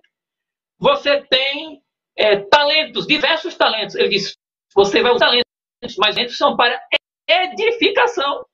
[0.79, 1.81] Você tem
[2.17, 3.95] é, talentos, diversos talentos.
[3.95, 4.37] Ele diz,
[4.73, 6.81] você vai usar talentos, mas talentos são para
[7.27, 8.45] edificação.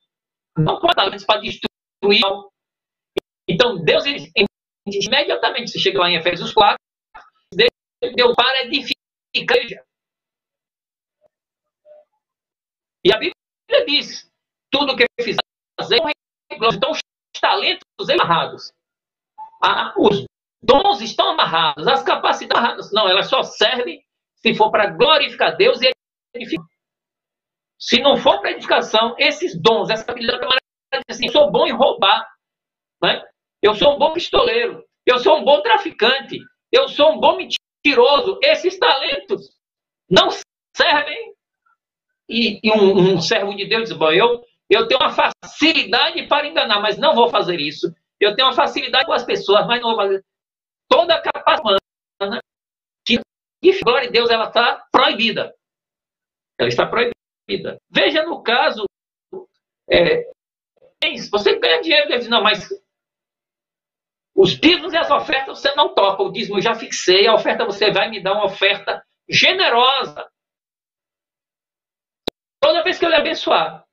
[0.58, 2.24] Não para talentos para destruir.
[3.48, 4.06] Então, Deus,
[4.88, 6.80] imediatamente, você chega lá em Efésios 4,
[7.54, 7.70] Deus
[8.16, 9.04] deu para edificar
[9.36, 9.86] a igreja.
[13.04, 14.30] E a Bíblia diz,
[14.72, 15.38] tudo que fizer,
[16.52, 17.00] então os
[17.40, 18.74] talentos amarrados.
[19.64, 20.26] Ah, os
[20.62, 22.92] dons estão amarrados, as capacidades amarradas.
[22.92, 24.04] Não, elas só servem
[24.36, 25.92] se for para glorificar Deus e
[26.36, 26.66] edificar.
[27.80, 30.46] Se não for para edificação, esses dons, essa habilidade,
[31.10, 32.28] assim, eu sou bom em roubar.
[33.02, 33.24] Né?
[33.62, 34.84] Eu sou um bom pistoleiro.
[35.06, 36.38] Eu sou um bom traficante.
[36.72, 37.59] Eu sou um bom mentiroso.
[38.42, 39.50] Esses talentos
[40.10, 40.30] não
[40.76, 41.34] servem.
[42.28, 46.48] E, e um, um, servo de Deus diz: Bom, eu, eu tenho uma facilidade para
[46.48, 47.94] enganar, mas não vou fazer isso.
[48.20, 50.24] Eu tenho uma facilidade com as pessoas, mas não vou fazer.
[50.88, 51.80] Toda a capacidade
[52.20, 52.42] humana,
[53.06, 53.20] que,
[53.62, 55.56] que glória de Deus, ela está proibida.
[56.58, 57.80] Ela está proibida.
[57.90, 58.86] Veja no caso,
[59.90, 60.30] é,
[61.32, 62.70] você ganha dinheiro, diz, não, mas
[64.40, 66.24] os dízimos e as ofertas você não toca.
[66.24, 70.26] O dízimo eu já fixei, a oferta você vai me dar uma oferta generosa.
[72.62, 73.84] Toda vez que eu lhe abençoar,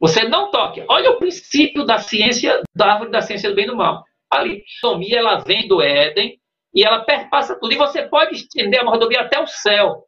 [0.00, 0.84] você não toque.
[0.88, 4.04] Olha o princípio da ciência, da árvore da ciência do bem e do mal.
[4.28, 6.36] A mordomia, ela vem do Éden
[6.74, 7.72] e ela perpassa tudo.
[7.72, 10.04] E você pode estender a mordomia até o céu.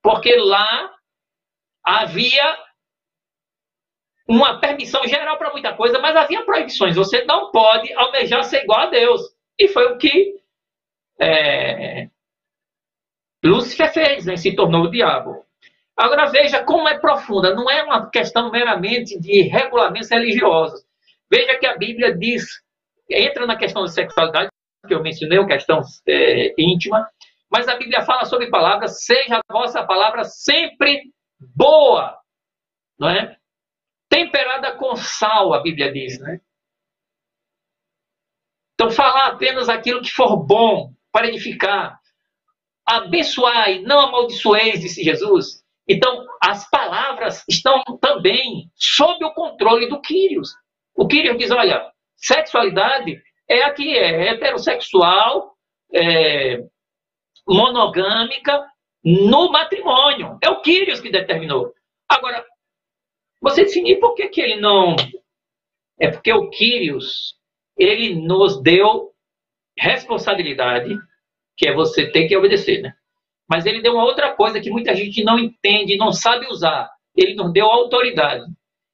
[0.00, 0.94] Porque lá
[1.84, 2.56] havia
[4.28, 6.94] uma permissão geral para muita coisa, mas havia proibições.
[6.96, 9.22] Você não pode almejar ser igual a Deus.
[9.58, 10.38] E foi o que
[11.18, 12.08] é,
[13.44, 14.36] Lúcifer fez, né?
[14.36, 15.44] se tornou o diabo.
[15.96, 17.54] Agora veja como é profunda.
[17.54, 20.84] Não é uma questão meramente de regulamentos religiosos.
[21.30, 22.44] Veja que a Bíblia diz,
[23.10, 24.48] entra na questão da sexualidade,
[24.86, 27.08] que eu mencionei, uma questão é, íntima,
[27.50, 31.02] mas a Bíblia fala sobre palavras, seja a vossa palavra sempre
[31.40, 32.16] boa,
[32.98, 33.37] não é?
[34.08, 36.40] Temperada com sal, a Bíblia diz, né?
[38.74, 41.98] Então, falar apenas aquilo que for bom para edificar.
[42.86, 45.64] Abençoai, não amaldiçoeis, disse Jesus.
[45.86, 50.54] Então, as palavras estão também sob o controle do Quírios.
[50.94, 55.56] O Quírios diz: olha, sexualidade é a que é heterossexual,
[55.92, 56.62] é,
[57.46, 58.64] monogâmica,
[59.02, 60.38] no matrimônio.
[60.42, 61.72] É o Quírios que determinou.
[62.08, 62.44] Agora,
[63.40, 64.96] você definir por que, que ele não.
[65.98, 67.34] É porque o Kyrios,
[67.76, 69.12] ele nos deu
[69.76, 70.96] responsabilidade,
[71.56, 72.94] que é você ter que obedecer, né?
[73.48, 76.90] Mas ele deu uma outra coisa que muita gente não entende, não sabe usar.
[77.16, 78.44] Ele nos deu autoridade.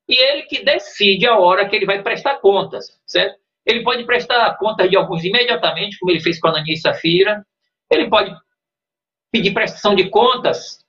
[0.08, 3.38] E ele que decide a hora que ele vai prestar contas, certo?
[3.66, 7.44] Ele pode prestar contas de alguns imediatamente, como ele fez com a Anania e Safira.
[7.90, 8.34] Ele pode
[9.32, 10.84] pedir prestação de contas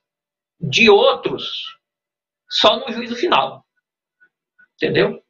[0.60, 1.75] de outros
[2.56, 3.64] só no juízo final.
[4.76, 5.20] Entendeu?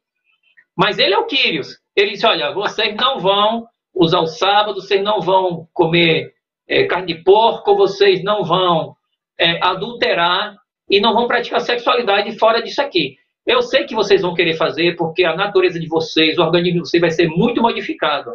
[0.76, 1.78] Mas ele é o Quírios.
[1.94, 6.32] Ele disse: olha, vocês não vão usar o sábado, vocês não vão comer
[6.68, 8.94] é, carne de porco, vocês não vão
[9.38, 10.56] é, adulterar
[10.88, 13.16] e não vão praticar sexualidade fora disso aqui.
[13.44, 16.88] Eu sei que vocês vão querer fazer porque a natureza de vocês, o organismo de
[16.88, 18.32] vocês vai ser muito modificado.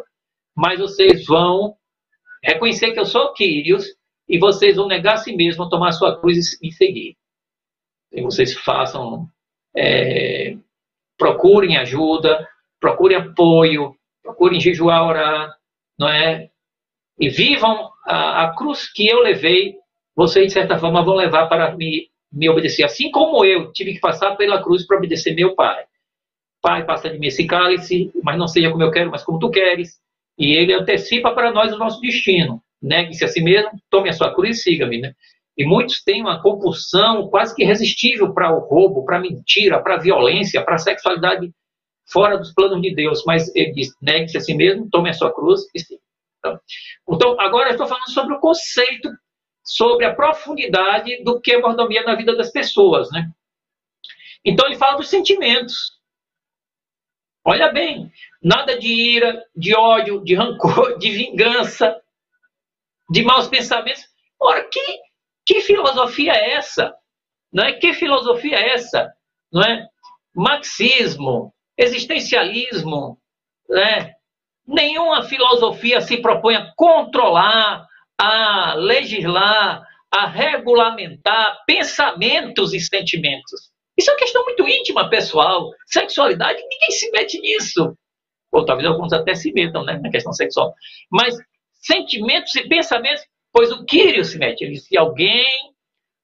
[0.54, 1.76] Mas vocês vão
[2.42, 3.86] reconhecer que eu sou Quírios
[4.28, 7.16] e vocês vão negar a si mesmos, tomar a sua cruz e seguir
[8.12, 9.26] que vocês façam,
[9.76, 10.56] é,
[11.18, 12.46] procurem ajuda,
[12.80, 15.54] procurem apoio, procurem jejuar, orar,
[15.98, 16.50] não é?
[17.18, 19.76] E vivam a, a cruz que eu levei,
[20.14, 22.84] vocês, de certa forma, vão levar para me, me obedecer.
[22.84, 25.84] Assim como eu tive que passar pela cruz para obedecer meu pai.
[26.60, 29.50] Pai, passa de mim esse cálice, mas não seja como eu quero, mas como tu
[29.50, 30.00] queres.
[30.38, 32.62] E ele antecipa para nós o nosso destino.
[32.80, 35.00] Negue-se a si mesmo, tome a sua cruz e siga-me.
[35.00, 35.14] Né?
[35.56, 39.96] E muitos têm uma compulsão quase que irresistível para o roubo, para a mentira, para
[39.96, 41.52] a violência, para a sexualidade
[42.10, 43.22] fora dos planos de Deus.
[43.26, 46.00] Mas ele diz: negue-se a si mesmo, tome a sua cruz e siga.
[46.38, 46.60] Então,
[47.08, 49.08] então, agora eu estou falando sobre o conceito,
[49.64, 53.10] sobre a profundidade do que é mordomia na vida das pessoas.
[53.12, 53.30] Né?
[54.44, 56.00] Então, ele fala dos sentimentos.
[57.44, 58.10] Olha bem,
[58.42, 62.00] nada de ira, de ódio, de rancor, de vingança,
[63.10, 64.04] de maus pensamentos.
[64.40, 64.80] Ora, que,
[65.44, 66.94] que filosofia é essa?
[67.52, 67.72] Não é?
[67.72, 69.12] Que filosofia é essa?
[69.52, 69.86] Não é?
[70.34, 73.18] Marxismo, existencialismo,
[73.68, 74.14] né?
[74.66, 83.72] Nenhuma filosofia se propõe a controlar, a legislar, a regulamentar pensamentos e sentimentos.
[83.96, 85.70] Isso é uma questão muito íntima, pessoal.
[85.86, 87.96] Sexualidade, ninguém se mete nisso.
[88.52, 90.74] Ou talvez alguns até se metam né, na questão sexual.
[91.10, 91.34] Mas
[91.72, 94.62] sentimentos e pensamentos, pois o Quírio se mete.
[94.62, 95.72] Ele, se alguém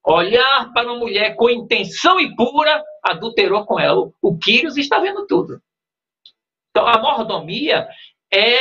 [0.04, 4.10] olhar para uma mulher com intenção impura, adulterou com ela.
[4.22, 5.60] O Quírios está vendo tudo.
[6.70, 7.88] Então, a mordomia
[8.32, 8.58] é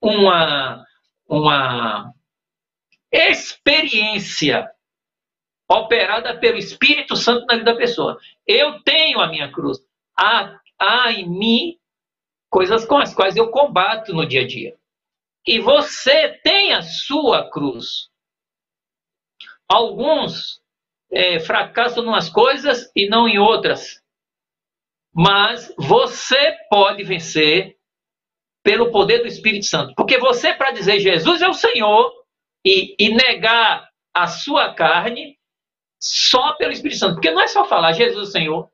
[0.00, 0.84] uma,
[1.28, 2.12] uma
[3.12, 4.70] experiência
[5.68, 8.18] operada pelo Espírito Santo na vida da pessoa.
[8.46, 9.78] Eu tenho a minha cruz.
[10.16, 11.78] Há, há em mim
[12.48, 14.79] coisas com as quais eu combato no dia a dia.
[15.46, 18.10] E você tem a sua cruz.
[19.68, 20.60] Alguns
[21.10, 24.02] é, fracassam em umas coisas e não em outras.
[25.12, 27.76] Mas você pode vencer
[28.62, 29.94] pelo poder do Espírito Santo.
[29.94, 32.12] Porque você, para dizer Jesus é o Senhor
[32.64, 35.38] e, e negar a sua carne,
[35.98, 37.14] só pelo Espírito Santo.
[37.14, 38.70] Porque não é só falar Jesus é o Senhor.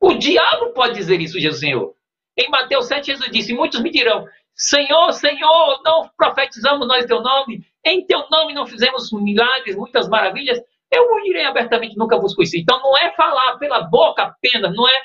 [0.00, 1.94] O diabo pode dizer isso, Jesus é Senhor.
[2.36, 7.66] Em Mateus 7, Jesus disse: Muitos me dirão: Senhor, Senhor, não profetizamos nós teu nome,
[7.84, 10.60] em teu nome não fizemos milagres, muitas maravilhas.
[10.90, 12.60] Eu direi abertamente: Nunca vos conheci.
[12.60, 15.02] Então não é falar pela boca apenas, não é,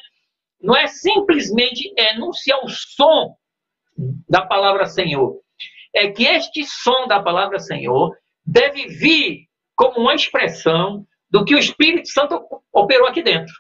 [0.62, 3.36] não é simplesmente enunciar o som
[4.28, 5.40] da palavra Senhor.
[5.94, 11.60] É que este som da palavra Senhor deve vir como uma expressão do que o
[11.60, 12.40] Espírito Santo
[12.72, 13.54] operou aqui dentro.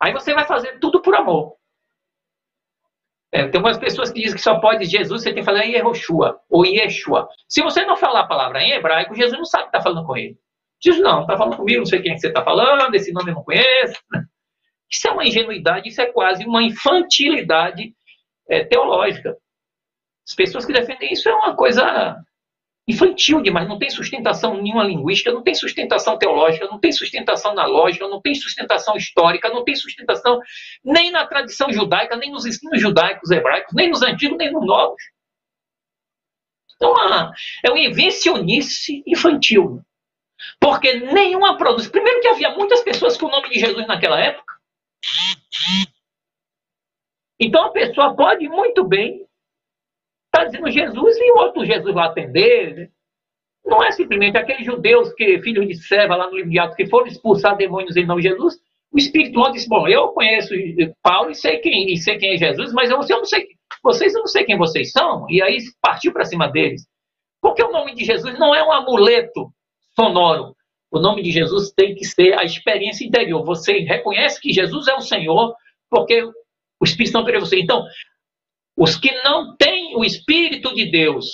[0.00, 1.56] Aí você vai fazer tudo por amor.
[3.34, 6.38] É, tem umas pessoas que dizem que só pode Jesus, você tem que falar Yehoshua
[6.48, 7.28] ou Yeshua.
[7.48, 10.16] Se você não falar a palavra em hebraico, Jesus não sabe que está falando com
[10.16, 10.38] ele.
[10.80, 13.32] Diz, não, está falando comigo, não sei quem é que você está falando, esse nome
[13.32, 14.00] eu não conheço.
[14.88, 17.92] Isso é uma ingenuidade, isso é quase uma infantilidade
[18.48, 19.36] é, teológica.
[20.28, 22.16] As pessoas que defendem isso é uma coisa
[22.86, 27.64] infantil demais, não tem sustentação nenhuma linguística, não tem sustentação teológica, não tem sustentação na
[27.64, 30.38] lógica, não tem sustentação histórica, não tem sustentação
[30.84, 35.02] nem na tradição judaica, nem nos ensinos judaicos hebraicos, nem nos antigos, nem nos novos.
[36.76, 36.94] Então,
[37.64, 39.80] é uma invencionice infantil.
[40.60, 41.90] Porque nenhuma produção.
[41.90, 44.52] Primeiro, que havia muitas pessoas com o nome de Jesus naquela época.
[47.40, 49.26] Então, a pessoa pode muito bem
[50.34, 52.90] Está dizendo Jesus e outro Jesus lá atender.
[53.64, 56.88] Não é simplesmente aqueles judeus que, filhos de Seva, lá no livro de Atos, que
[56.88, 58.56] foram expulsar demônios em nome de Jesus.
[58.92, 60.52] O Espírito Santo disse: Bom, eu conheço
[61.00, 63.46] Paulo e sei quem, e sei quem é Jesus, mas eu, eu não sei,
[63.80, 65.24] vocês eu não sei quem vocês são.
[65.30, 66.84] E aí partiu para cima deles.
[67.40, 69.52] Porque o nome de Jesus não é um amuleto
[69.94, 70.56] sonoro.
[70.90, 73.44] O nome de Jesus tem que ser a experiência interior.
[73.44, 75.54] Você reconhece que Jesus é o Senhor,
[75.88, 77.60] porque o Espírito Santo é você.
[77.60, 77.84] Então,
[78.76, 81.26] os que não têm o Espírito de Deus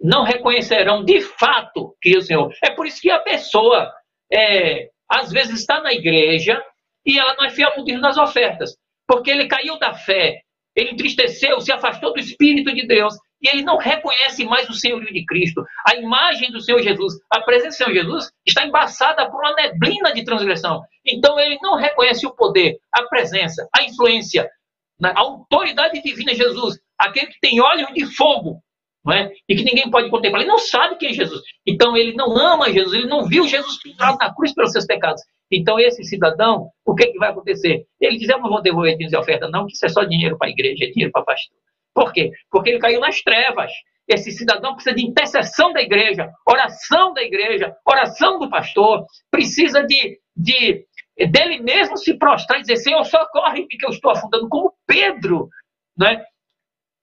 [0.00, 2.52] não reconhecerão de fato que é o Senhor.
[2.62, 3.90] É por isso que a pessoa,
[4.32, 6.62] é, às vezes, está na igreja
[7.04, 10.40] e ela não é fiel nas ofertas, porque ele caiu da fé,
[10.74, 15.12] ele entristeceu, se afastou do Espírito de Deus e ele não reconhece mais o senhorio
[15.12, 15.64] de Cristo.
[15.86, 20.12] A imagem do Senhor Jesus, a presença do Senhor Jesus está embaçada por uma neblina
[20.12, 20.82] de transgressão.
[21.04, 24.48] Então ele não reconhece o poder, a presença, a influência,
[24.98, 28.60] na autoridade divina Jesus, aquele que tem olhos de fogo,
[29.04, 29.30] não é?
[29.48, 30.42] e que ninguém pode contemplar.
[30.42, 31.40] Ele não sabe quem é Jesus.
[31.66, 35.22] Então ele não ama Jesus, ele não viu Jesus pendurado na cruz pelos seus pecados.
[35.50, 37.84] Então esse cidadão, o que, que vai acontecer?
[38.00, 40.36] Ele diz, eu não vou devolver dinheiro de oferta não, que isso é só dinheiro
[40.36, 41.56] para a igreja, é dinheiro para pastor.
[41.94, 42.30] Por quê?
[42.50, 43.70] Porque ele caiu nas trevas.
[44.08, 50.18] Esse cidadão precisa de intercessão da igreja, oração da igreja, oração do pastor, precisa de,
[50.36, 50.84] de
[51.16, 55.48] dele mesmo se prostrar e dizer: Senhor, socorre-me que eu estou afundando, como Pedro,
[55.96, 56.22] né?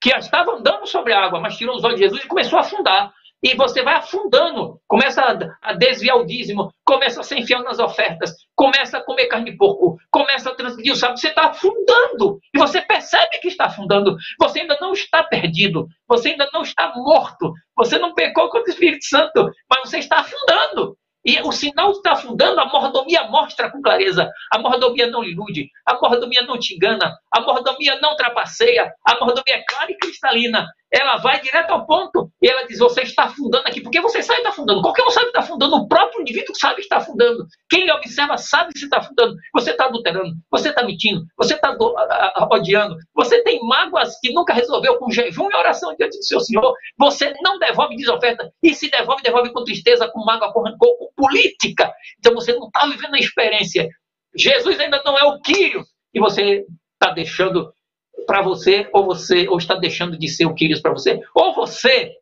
[0.03, 2.61] que estava andando sobre a água, mas tirou os olhos de Jesus e começou a
[2.61, 3.14] afundar.
[3.41, 5.22] E você vai afundando, começa
[5.61, 9.57] a, desviar o dízimo, começa a ser enfiando nas ofertas, começa a comer carne de
[9.57, 12.39] porco, começa a transgredir o sábado, você está afundando.
[12.53, 14.16] E você percebe que está afundando.
[14.39, 18.74] Você ainda não está perdido, você ainda não está morto, você não pecou contra o
[18.74, 20.97] Espírito Santo, mas você está afundando.
[21.26, 24.30] E o sinal está afundando, a mordomia mostra com clareza.
[24.52, 29.56] A mordomia não ilude, a mordomia não te engana, a mordomia não trapaceia, a mordomia
[29.56, 30.68] é clara e cristalina.
[30.94, 33.82] Ela vai direto ao ponto e ela diz: Você está afundando aqui.
[33.82, 34.82] Porque você sabe que está afundando.
[34.84, 35.76] Qualquer um sabe que está afundando.
[35.76, 37.48] O próprio indivíduo sabe que está afundando.
[37.68, 39.36] Quem observa sabe que está afundando.
[39.56, 41.76] Você está adulterando, você está mentindo, você está
[42.52, 46.76] odiando, você tem mágoas que nunca resolveu com jejum e oração diante do seu Senhor.
[47.00, 48.52] Você não devolve desoferta.
[48.62, 51.91] E se devolve, devolve com tristeza, com mágoa, com rancor, com política.
[52.20, 53.89] Então você não está vivendo a experiência.
[54.36, 55.88] Jesus ainda não é o Quírios.
[56.14, 56.64] E você
[56.94, 57.74] está deixando
[58.26, 62.14] para você, ou você ou está deixando de ser o Quírios para você, ou você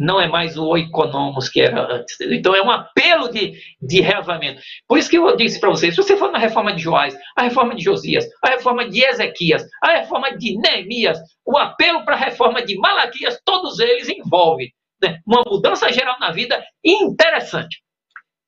[0.00, 2.18] não é mais o economos que era antes.
[2.22, 4.62] Então é um apelo de, de reavamento.
[4.88, 7.42] Por isso que eu disse para vocês, se você for na reforma de Joás, a
[7.42, 12.18] reforma de Josias, a reforma de Ezequias, a reforma de Neemias, o apelo para a
[12.18, 14.72] reforma de Malaquias, todos eles envolvem
[15.02, 17.82] né, uma mudança geral na vida interessante.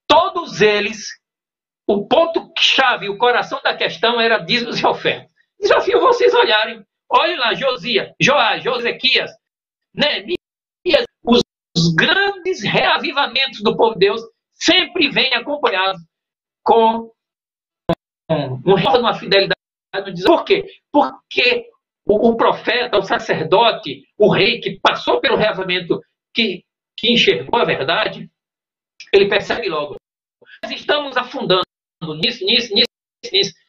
[0.08, 1.08] Todos eles,
[1.86, 5.31] o ponto-chave, o coração da questão era dízimos e ofertas.
[5.62, 6.84] Desafio vocês olharem.
[7.08, 9.30] Olhem lá, Josias, Joás, Josequias,
[9.94, 14.20] Neemias, os grandes reavivamentos do povo de Deus
[14.52, 16.02] sempre vêm acompanhados
[16.64, 17.12] com
[18.28, 19.54] um retorno à fidelidade.
[20.24, 20.64] Por quê?
[20.90, 21.68] Porque
[22.06, 26.00] o, o, profeta, o sacerdote, o rei que passou pelo reavivamento,
[26.34, 26.64] que,
[26.96, 28.28] que enxergou a verdade,
[29.12, 29.96] ele percebe logo.
[30.62, 31.62] Nós estamos afundando
[32.16, 32.88] nisso, nisso, nisso,
[33.30, 33.61] nisso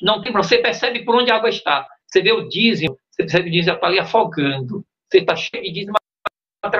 [0.00, 1.86] não tem Você percebe por onde a água está.
[2.06, 4.84] Você vê o dízimo, você percebe o dízimo está ali afogando.
[5.08, 5.96] Você está cheio de dízimo,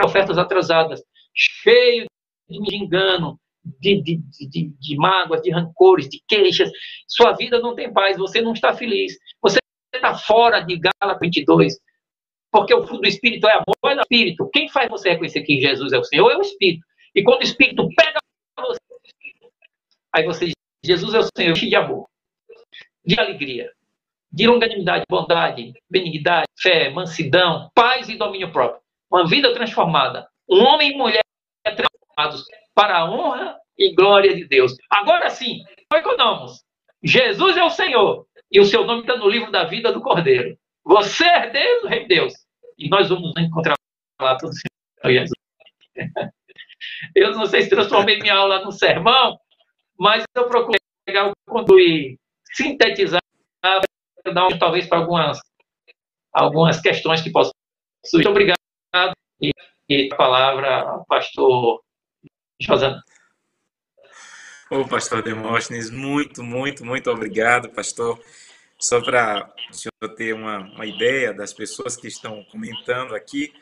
[0.04, 1.02] ofertas atrasadas,
[1.34, 2.06] cheio
[2.48, 6.70] de engano, de, de, de, de, mágoas, de rancores, de queixas.
[7.06, 9.18] Sua vida não tem paz, você não está feliz.
[9.42, 9.58] Você
[9.94, 11.78] está fora de Gálatas 22.
[12.50, 14.48] Porque o fruto do Espírito é amor, é o Espírito.
[14.52, 16.86] Quem faz você reconhecer que Jesus é o Senhor é o Espírito.
[17.14, 18.18] E quando o Espírito pega
[18.58, 18.80] você,
[20.14, 20.54] aí você diz,
[20.84, 22.08] Jesus é o Senhor, de amor
[23.08, 23.72] de alegria,
[24.30, 28.82] de longanimidade, bondade, benignidade, fé, mansidão, paz e domínio próprio.
[29.10, 30.28] Uma vida transformada.
[30.46, 31.22] Um homem e mulher
[31.64, 32.44] transformados
[32.74, 34.76] para a honra e glória de Deus.
[34.90, 35.62] Agora sim,
[35.94, 36.62] economos.
[37.02, 40.58] Jesus é o Senhor e o seu nome está no livro da vida do Cordeiro.
[40.84, 42.34] Você é herdeiro do Rei de Deus.
[42.76, 43.74] E nós vamos encontrar
[44.20, 45.32] lá todo Senhor Jesus.
[47.16, 49.38] Eu não sei se transformei minha aula num sermão,
[49.98, 52.18] mas eu procurei pegar o conduir
[52.52, 53.22] sintetizar,
[53.62, 55.38] dar talvez para algumas,
[56.32, 57.52] algumas questões que possam
[58.04, 58.26] surgir.
[58.26, 58.58] Muito obrigado.
[59.40, 59.52] E,
[59.88, 61.82] e a palavra, pastor
[62.60, 62.98] José.
[64.70, 68.20] Ô, pastor Demóstenes, muito, muito, muito obrigado, pastor.
[68.78, 73.52] Só para o senhor ter uma, uma ideia das pessoas que estão comentando aqui,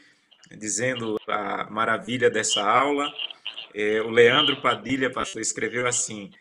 [0.51, 3.11] dizendo a maravilha dessa aula.
[3.73, 6.33] É, o Leandro Padilha, pastor, escreveu assim: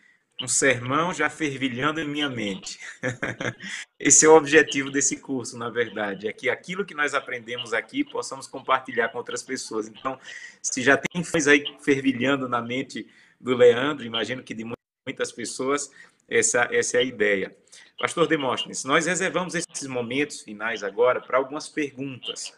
[0.41, 2.79] um sermão já fervilhando em minha mente.
[3.99, 8.03] Esse é o objetivo desse curso, na verdade, é que aquilo que nós aprendemos aqui
[8.03, 9.87] possamos compartilhar com outras pessoas.
[9.87, 10.19] Então,
[10.61, 13.07] se já tem coisa aí fervilhando na mente
[13.39, 14.65] do Leandro, imagino que de
[15.07, 15.89] muitas pessoas,
[16.27, 17.55] essa, essa é a ideia.
[17.97, 22.53] Pastor Demóstenes, nós reservamos esses momentos finais agora para algumas perguntas.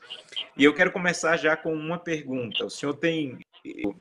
[0.58, 2.66] E eu quero começar já com uma pergunta.
[2.66, 3.38] O senhor tem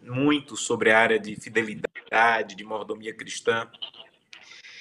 [0.03, 3.69] muito sobre a área de fidelidade, de mordomia cristã.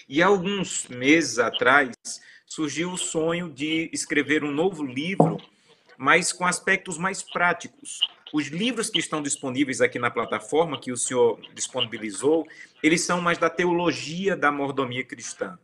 [0.07, 1.91] E alguns meses atrás
[2.45, 5.38] surgiu o sonho de escrever um novo livro,
[5.97, 7.99] mas com aspectos mais práticos.
[8.33, 12.47] Os livros que estão disponíveis aqui na plataforma que o senhor disponibilizou,
[12.83, 15.57] eles são mais da teologia da mordomia cristã.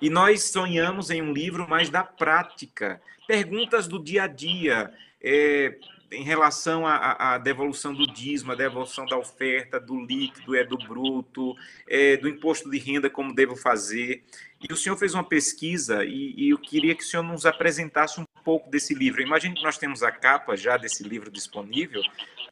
[0.00, 4.92] E nós sonhamos em um livro mais da prática, perguntas do dia a dia,
[5.22, 5.76] é,
[6.12, 10.76] em relação à, à, devolução do dízimo, a devolução da oferta, do líquido, é do
[10.76, 11.54] bruto,
[11.88, 14.24] é, do imposto de renda, como devo fazer.
[14.60, 18.20] E o senhor fez uma pesquisa e, e eu queria que o senhor nos apresentasse
[18.20, 19.22] um pouco desse livro.
[19.22, 22.02] Imagine que nós temos a capa já desse livro disponível,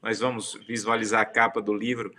[0.00, 2.14] nós vamos visualizar a capa do livro.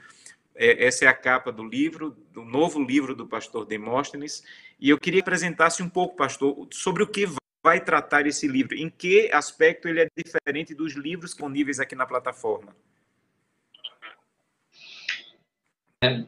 [0.56, 4.44] É, essa é a capa do livro, do novo livro do pastor Demóstenes,
[4.78, 7.26] e eu queria que apresentasse um pouco, pastor, sobre o que
[7.64, 8.76] vai tratar esse livro?
[8.76, 12.76] Em que aspecto ele é diferente dos livros disponíveis aqui na plataforma?
[16.03, 16.24] É,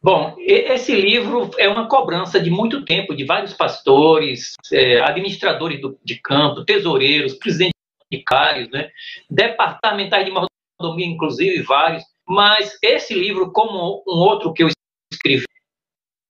[0.00, 5.98] Bom, esse livro é uma cobrança de muito tempo, de vários pastores, é, administradores do,
[6.04, 7.74] de campo, tesoureiros, presidentes
[8.10, 8.24] de
[8.72, 8.90] né,
[9.28, 12.04] departamentais de mordomia, inclusive vários.
[12.26, 14.68] Mas esse livro, como um outro que eu
[15.12, 15.44] escrevi,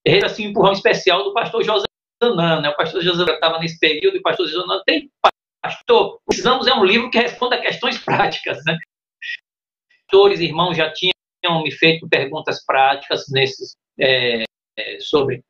[0.06, 1.87] é assim, um empurrão especial do pastor José
[2.22, 2.60] Zanan.
[2.60, 2.68] Né?
[2.68, 5.10] O pastor José estava nesse período e o pastor José Zanan tem
[5.62, 6.20] pastor.
[6.26, 8.58] Precisamos é um livro que responda a questões práticas.
[8.64, 8.78] Né?
[10.06, 14.44] Pastores, irmãos já tinham tinham me feito perguntas práticas nesses é,
[14.76, 15.42] é sobre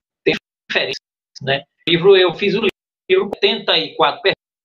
[0.71, 0.97] diferenças,
[1.43, 1.63] né?
[1.87, 2.61] O livro eu fiz o
[3.11, 4.21] livro 84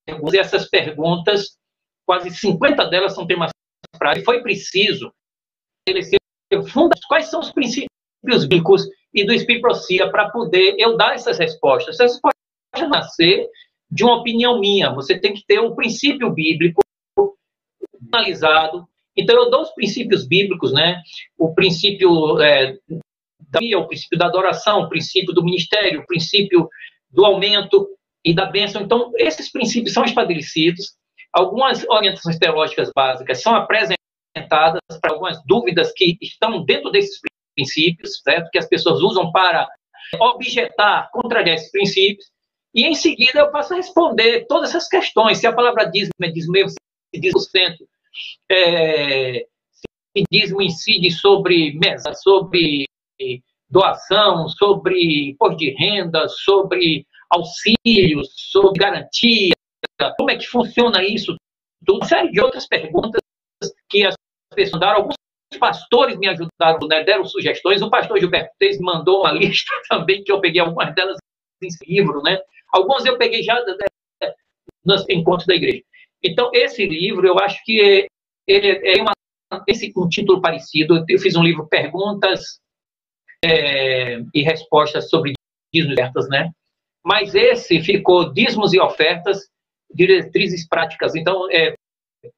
[0.06, 1.56] perguntas e essas perguntas
[2.06, 3.50] quase 50 delas são temas
[3.98, 4.24] práticos.
[4.24, 5.10] Foi preciso
[5.88, 6.18] estabelecer
[7.08, 7.88] quais são os princípios
[8.24, 9.68] bíblicos e do Espírito
[10.10, 11.94] para poder eu dar essas respostas.
[11.94, 13.48] Essas respostas nascer
[13.90, 14.92] de uma opinião minha.
[14.92, 16.82] Você tem que ter um princípio bíblico
[18.12, 21.00] analisado então, eu dou os princípios bíblicos, né?
[21.38, 22.76] O princípio é,
[23.50, 26.68] da o princípio da adoração, o princípio do ministério, o princípio
[27.10, 27.88] do aumento
[28.24, 28.82] e da bênção.
[28.82, 30.94] Então, esses princípios são estabelecidos.
[31.32, 37.33] Algumas orientações teológicas básicas são apresentadas para algumas dúvidas que estão dentro desses princípios,
[38.22, 38.50] certo?
[38.50, 39.68] Que as pessoas usam para
[40.20, 42.30] objetar, contrariar esses princípios.
[42.74, 45.38] E em seguida eu passo a responder todas essas questões.
[45.38, 47.86] Se a palavra dízimo é dízimo, se diz o centro,
[48.50, 49.46] é,
[50.16, 52.86] se dízimo incide sobre mesa, sobre
[53.70, 59.54] doação, sobre imposto de renda, sobre auxílios, sobre garantia,
[60.16, 61.36] como é que funciona isso?
[61.88, 63.20] Uma série de outras perguntas
[63.88, 64.14] que as
[64.54, 64.96] pessoas mandaram.
[64.98, 65.16] Alguns
[65.56, 67.82] pastores me ajudaram, né, deram sugestões.
[67.82, 71.18] O pastor Gilberto Teis mandou uma lista também, que eu peguei algumas delas
[71.62, 72.22] nesse livro.
[72.22, 72.38] Né?
[72.72, 74.32] Algumas eu peguei já né,
[74.84, 75.82] nos encontros da igreja.
[76.22, 78.06] Então, esse livro, eu acho que
[78.46, 79.12] ele é uma,
[79.68, 81.04] esse, um título parecido.
[81.08, 82.58] Eu fiz um livro Perguntas
[83.44, 85.34] é, e Respostas sobre
[85.72, 86.50] dízimos e ofertas, né?
[87.04, 89.46] Mas esse ficou Dízimos e Ofertas,
[89.92, 91.14] Diretrizes Práticas.
[91.14, 91.74] Então, é,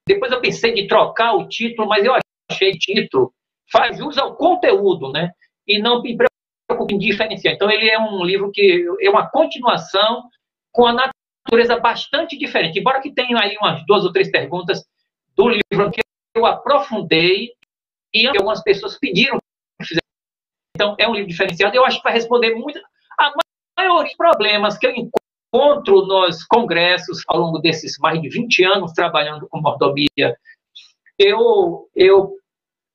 [0.06, 2.12] depois eu pensei de trocar o título, mas eu
[2.50, 3.32] achei título
[3.70, 5.30] faz jus ao conteúdo, né?
[5.66, 7.54] E não me preocupo em diferenciar.
[7.54, 10.28] Então, ele é um livro que é uma continuação
[10.72, 12.78] com a natureza bastante diferente.
[12.78, 14.84] Embora que tenha aí umas duas ou três perguntas
[15.34, 16.00] do livro que
[16.34, 17.50] eu aprofundei
[18.12, 19.38] e algumas pessoas pediram
[19.80, 20.06] que fizesse.
[20.74, 21.74] Então, é um livro diferenciado.
[21.74, 22.80] Eu acho que vai responder muito
[23.18, 23.32] a
[23.78, 28.92] maioria dos problemas que eu encontro nos congressos ao longo desses mais de 20 anos
[28.92, 30.36] trabalhando com mordomia.
[31.18, 32.36] Eu, eu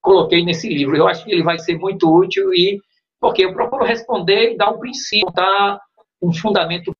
[0.01, 0.95] coloquei nesse livro.
[0.95, 2.79] Eu acho que ele vai ser muito útil e
[3.19, 5.79] porque eu procuro responder e dar um princípio, dar
[6.21, 6.95] um fundamento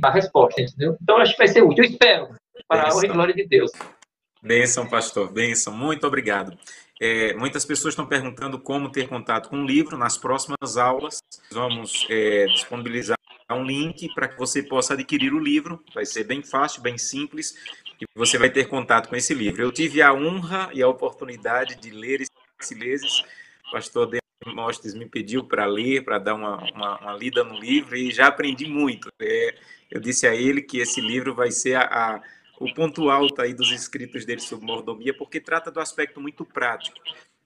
[0.00, 0.96] para a resposta, entendeu?
[1.02, 1.84] Então, acho que vai ser útil.
[1.84, 2.28] Eu espero,
[2.68, 3.70] para a glória de Deus.
[4.42, 5.32] Benção, pastor.
[5.32, 5.74] Benção.
[5.74, 6.56] Muito obrigado.
[7.00, 9.98] É, muitas pessoas estão perguntando como ter contato com o livro.
[9.98, 11.18] Nas próximas aulas,
[11.50, 13.18] vamos é, disponibilizar
[13.54, 15.82] um link para que você possa adquirir o livro.
[15.94, 17.56] Vai ser bem fácil, bem simples,
[18.00, 19.62] e você vai ter contato com esse livro.
[19.62, 22.20] Eu tive a honra e a oportunidade de ler
[22.60, 23.20] esse vezes.
[23.68, 24.10] O pastor
[24.44, 28.26] Demóstenes me pediu para ler, para dar uma, uma, uma, lida no livro, e já
[28.26, 29.10] aprendi muito.
[29.20, 29.54] É,
[29.90, 32.22] eu disse a ele que esse livro vai ser a, a,
[32.58, 36.98] o ponto alto aí dos escritos dele sobre mordomia, porque trata do aspecto muito prático.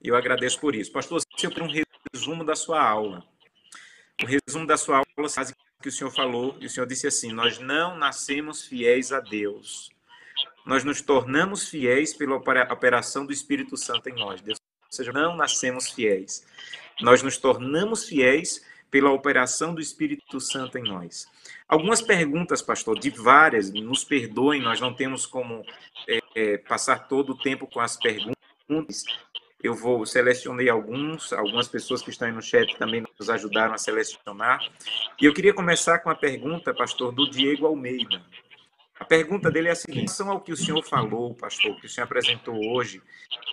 [0.03, 0.93] Eu agradeço por isso.
[0.93, 3.25] Pastor, se eu um resumo da sua aula.
[4.23, 5.29] O resumo da sua aula
[5.81, 9.91] que o senhor falou, e o senhor disse assim: Nós não nascemos fiéis a Deus.
[10.67, 14.41] Nós nos tornamos fiéis pela operação do Espírito Santo em nós.
[14.41, 16.45] Deus, ou seja, não nascemos fiéis.
[17.01, 21.27] Nós nos tornamos fiéis pela operação do Espírito Santo em nós.
[21.69, 25.65] Algumas perguntas, pastor, de várias, nos perdoem, nós não temos como
[26.09, 29.05] é, é, passar todo o tempo com as perguntas.
[29.61, 33.79] Eu vou selecionei alguns, algumas pessoas que estão aí no chat também nos ajudaram a
[33.79, 34.61] selecionar.
[35.21, 38.23] E eu queria começar com a pergunta, pastor, do Diego Almeida.
[39.01, 41.87] A pergunta dele é a seguinte: em relação ao que o senhor falou, pastor, que
[41.87, 43.03] o senhor apresentou hoje,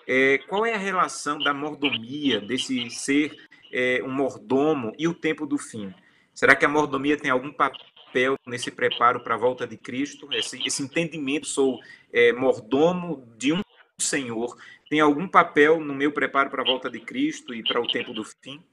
[0.08, 3.36] é, qual é a relação da mordomia, desse ser
[3.74, 5.92] é, um mordomo e o tempo do fim?
[6.36, 10.28] Será que a mordomia tem algum papel nesse preparo para a volta de Cristo?
[10.34, 11.80] Esse, esse entendimento, sou
[12.14, 13.62] é, mordomo de um
[13.98, 14.58] Senhor,
[14.96, 18.14] tem algum papel no meu preparo para a volta de Cristo e para o tempo
[18.14, 18.64] do fim?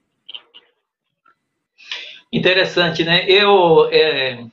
[2.31, 3.29] Interessante, né?
[3.29, 4.45] Eu é,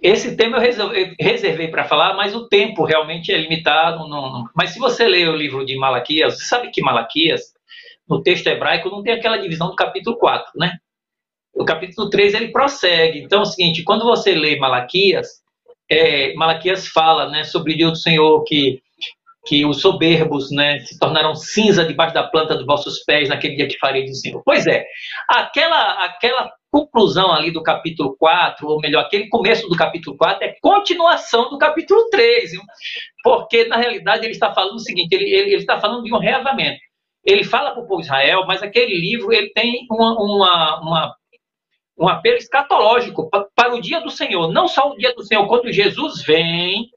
[0.00, 0.88] esse tema eu
[1.18, 4.08] reservei para falar, mas o tempo realmente é limitado.
[4.08, 4.44] Não, não.
[4.54, 7.52] Mas se você ler o livro de Malaquias, você sabe que Malaquias
[8.08, 10.78] no texto hebraico não tem aquela divisão do capítulo 4, né?
[11.52, 13.18] O capítulo 3 ele prossegue.
[13.18, 15.42] Então é o seguinte, quando você lê Malaquias,
[15.90, 18.80] é, Malaquias fala né, sobre o dia do Senhor que
[19.44, 23.68] que os soberbos né, se tornarão cinza debaixo da planta dos vossos pés naquele dia
[23.68, 24.42] que farei do Senhor.
[24.44, 24.84] Pois é,
[25.28, 30.54] aquela, aquela conclusão ali do capítulo 4, ou melhor, aquele começo do capítulo 4 é
[30.60, 32.62] continuação do capítulo 3, viu?
[33.22, 36.18] porque na realidade ele está falando o seguinte, ele, ele, ele está falando de um
[36.18, 36.80] reavamento.
[37.24, 41.16] Ele fala para o povo de Israel, mas aquele livro ele tem uma, uma, uma
[41.98, 45.72] um apelo escatológico para o dia do Senhor, não só o dia do Senhor, quando
[45.72, 46.88] Jesus vem,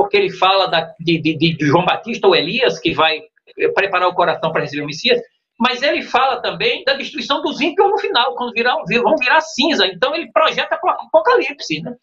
[0.00, 3.20] porque ele fala da, de, de, de, João Batista ou Elias, que vai
[3.74, 5.20] preparar o coração para receber o Messias,
[5.58, 9.86] mas ele fala também da destruição dos ímpios no final, quando virão, vão virar cinza.
[9.86, 11.82] Então ele projeta Apocalipse.
[11.82, 11.94] Né?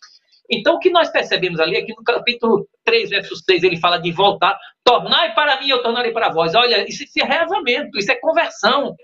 [0.47, 3.97] Então o que nós percebemos ali é que no capítulo 3, verso 6, ele fala
[3.97, 6.53] de voltar, tornai para mim, eu tornarei para vós.
[6.53, 8.95] Olha, isso, isso é reavamento, isso é conversão.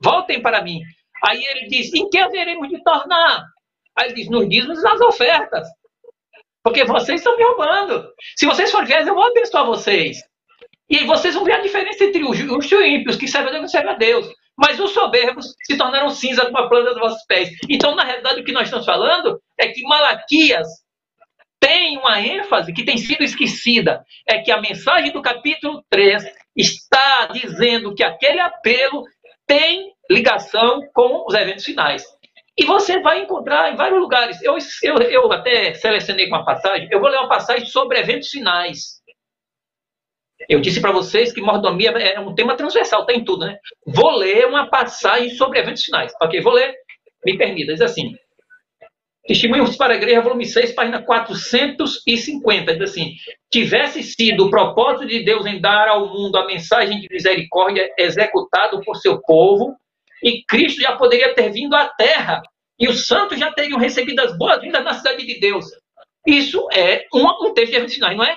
[0.00, 0.80] Voltem para mim.
[1.24, 3.44] Aí ele diz, em que haveremos de tornar?
[3.98, 5.66] Aí ele diz, nos dízimos nas ofertas.
[6.66, 8.12] Porque vocês estão me roubando.
[8.34, 10.18] Se vocês forem fiéis, eu vou abençoar vocês.
[10.90, 13.70] E vocês vão ver a diferença entre os os ímpios, que servem a Deus e
[13.70, 14.28] servem a Deus.
[14.58, 17.50] Mas os soberbos se tornaram cinza com a planta dos vossos pés.
[17.70, 20.66] Então, na realidade, o que nós estamos falando é que Malaquias
[21.60, 24.04] tem uma ênfase que tem sido esquecida.
[24.28, 26.24] É que a mensagem do capítulo 3
[26.56, 29.04] está dizendo que aquele apelo
[29.46, 32.02] tem ligação com os eventos finais.
[32.58, 34.42] E você vai encontrar em vários lugares.
[34.42, 36.88] Eu, eu, eu até selecionei uma passagem.
[36.90, 39.02] Eu vou ler uma passagem sobre eventos finais.
[40.48, 43.58] Eu disse para vocês que mordomia é um tema transversal, tem tudo, né?
[43.86, 46.12] Vou ler uma passagem sobre eventos finais.
[46.20, 46.74] Ok, vou ler.
[47.24, 48.14] Me permita, diz assim.
[49.26, 52.74] Testemunhos para a Igreja, volume 6, página 450.
[52.74, 53.14] Diz assim:
[53.50, 58.80] Tivesse sido o propósito de Deus em dar ao mundo a mensagem de misericórdia executado
[58.82, 59.74] por seu povo,
[60.22, 62.42] e Cristo já poderia ter vindo à terra
[62.78, 65.66] e os santos já teriam recebido as boas-vindas na cidade de Deus.
[66.26, 68.36] Isso é um, um texto de eventos não é?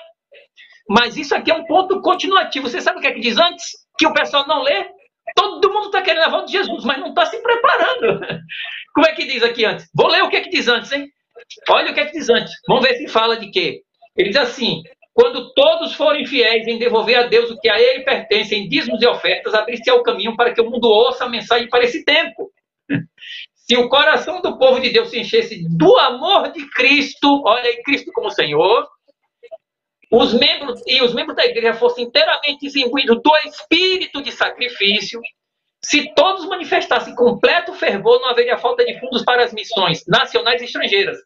[0.89, 2.67] Mas isso aqui é um ponto continuativo.
[2.67, 3.65] Você sabe o que é que diz antes?
[3.97, 4.87] Que o pessoal não lê?
[5.35, 8.19] Todo mundo está querendo a volta de Jesus, mas não está se preparando.
[8.95, 9.87] Como é que diz aqui antes?
[9.93, 11.07] Vou ler o que é que diz antes, hein?
[11.69, 12.51] Olha o que é que diz antes.
[12.67, 13.81] Vamos ver se fala de quê.
[14.15, 14.81] Ele diz assim:
[15.19, 19.01] quando todos forem fiéis em devolver a Deus o que a ele pertence em dízimos
[19.01, 22.49] e ofertas, abrir-se o caminho para que o mundo ouça a mensagem para esse tempo.
[23.53, 27.83] Se o coração do povo de Deus se enchesse do amor de Cristo, olha aí,
[27.83, 28.87] Cristo como Senhor,
[30.09, 35.19] os membros e os membros da igreja fossem inteiramente imbuídos do espírito de sacrifício,
[35.83, 40.65] se todos manifestassem completo fervor, não haveria falta de fundos para as missões nacionais e
[40.65, 41.17] estrangeiras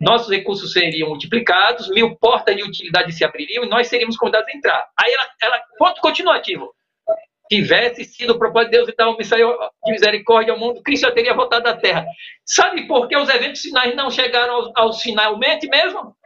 [0.00, 4.56] nossos recursos seriam multiplicados, mil portas de utilidade se abririam e nós seríamos convidados a
[4.56, 4.88] entrar.
[4.98, 6.74] Aí ela, ela ponto continuativo.
[7.50, 9.36] Tivesse sido o propósito de Deus e uma missão
[9.84, 12.06] de misericórdia ao mundo, Cristo já teria voltado à terra.
[12.46, 16.16] Sabe por que os eventos finais não chegaram aos, aos finalmente mesmo?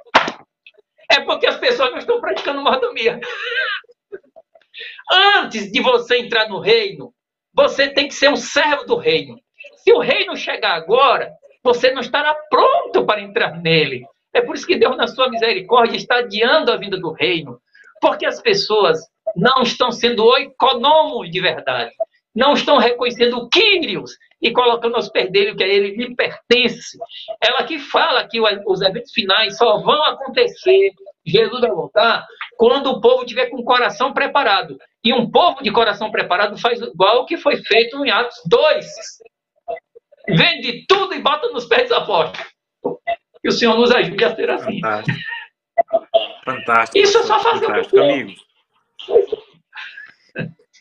[1.11, 3.19] É porque as pessoas não estão praticando mordomia.
[5.39, 7.13] Antes de você entrar no reino,
[7.53, 9.39] você tem que ser um servo do reino.
[9.77, 11.33] Se o reino chegar agora,
[11.65, 14.07] você não estará pronto para entrar nele.
[14.35, 17.59] É por isso que Deus, na sua misericórdia, está adiando a vinda do reino.
[18.01, 18.99] Porque as pessoas
[19.35, 21.93] não estão sendo oikonomos de verdade.
[22.35, 24.11] Não estão reconhecendo o Quírios
[24.43, 26.99] e colocando aos o que a ele lhe pertence.
[27.41, 30.91] Ela que fala que os eventos finais só vão acontecer,
[31.25, 32.27] Jesus vai voltar,
[32.59, 34.77] quando o povo tiver com o coração preparado.
[35.03, 38.85] E um povo de coração preparado faz igual que foi feito em Atos 2
[40.29, 42.53] vende tudo e bota nos pés dos apóstolos.
[43.41, 44.81] Que o Senhor nos ajude a ser assim.
[44.81, 45.19] Fantástico.
[46.45, 46.99] Fantástico.
[46.99, 48.35] Isso é só fazer Fantástico, um amigo.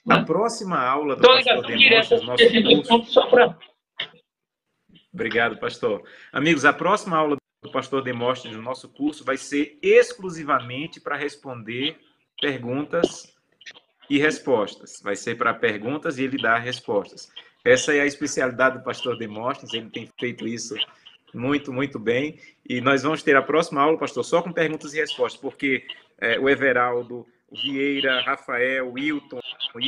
[0.06, 3.30] Na próxima aula do então, pastor Demóstenes, nosso curso...
[3.30, 3.58] Pra...
[5.14, 6.04] Obrigado, pastor.
[6.32, 11.98] Amigos, a próxima aula do pastor Demóstenes no nosso curso vai ser exclusivamente para responder
[12.42, 13.34] perguntas
[14.10, 15.00] e respostas.
[15.02, 17.32] Vai ser para perguntas e ele dar respostas.
[17.66, 20.76] Essa é a especialidade do pastor Demóstenes, ele tem feito isso
[21.34, 22.38] muito, muito bem.
[22.68, 25.86] E nós vamos ter a próxima aula, pastor, só com perguntas e respostas, porque
[26.20, 29.40] é, o Everaldo, o Vieira, Rafael, Wilton,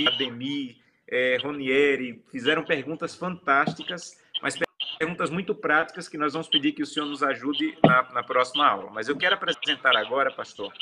[0.08, 4.58] Ademir, é, Ronieri fizeram perguntas fantásticas, mas
[4.98, 8.66] perguntas muito práticas que nós vamos pedir que o senhor nos ajude na, na próxima
[8.66, 8.90] aula.
[8.92, 10.74] Mas eu quero apresentar agora, pastor,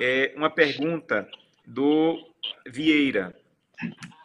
[0.00, 1.28] é, uma pergunta
[1.66, 2.22] do
[2.66, 3.34] Vieira.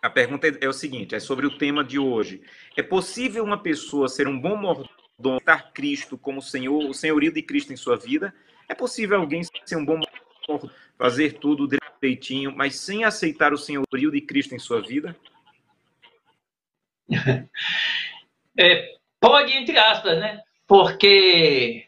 [0.07, 2.41] A pergunta é, é o seguinte, é sobre o tema de hoje.
[2.77, 7.41] É possível uma pessoa ser um bom mordomo, estar Cristo como Senhor, o senhorio de
[7.41, 8.33] Cristo em sua vida?
[8.69, 9.99] É possível alguém ser um bom
[10.47, 15.13] mordomo, fazer tudo direitinho, mas sem aceitar o senhorio de Cristo em sua vida?
[18.59, 20.41] É, pode, entre aspas, né?
[20.65, 21.85] Porque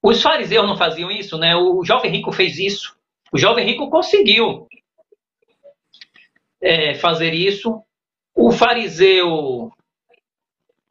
[0.00, 1.56] os fariseus não faziam isso, né?
[1.56, 2.96] O jovem rico fez isso.
[3.32, 4.68] O jovem rico conseguiu
[6.60, 7.82] é, fazer isso.
[8.34, 9.70] O fariseu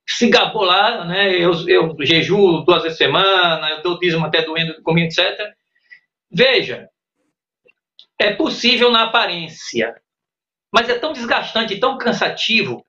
[0.07, 1.35] se gabou lá, né?
[1.35, 5.53] Eu, eu jejuo duas vezes por semana, eu dou dízimo até doendo comigo, etc.
[6.31, 6.89] Veja,
[8.19, 9.95] é possível na aparência,
[10.71, 12.85] mas é tão desgastante, tão cansativo,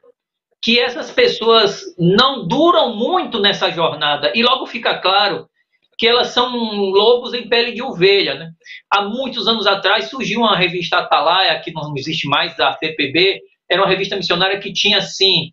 [0.63, 4.33] que essas pessoas não duram muito nessa jornada.
[4.35, 5.49] E logo fica claro
[5.99, 8.35] que elas são lobos em pele de ovelha.
[8.35, 8.51] Né?
[8.91, 13.41] Há muitos anos atrás surgiu uma revista Atalaia, que não existe mais, da FPB,
[13.71, 15.51] era uma revista missionária que tinha assim: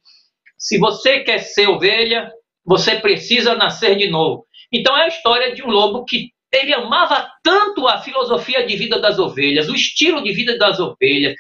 [0.58, 2.32] se você quer ser ovelha,
[2.66, 4.46] você precisa nascer de novo.
[4.72, 9.00] Então é a história de um lobo que ele amava tanto a filosofia de vida
[9.00, 11.36] das ovelhas, o estilo de vida das ovelhas,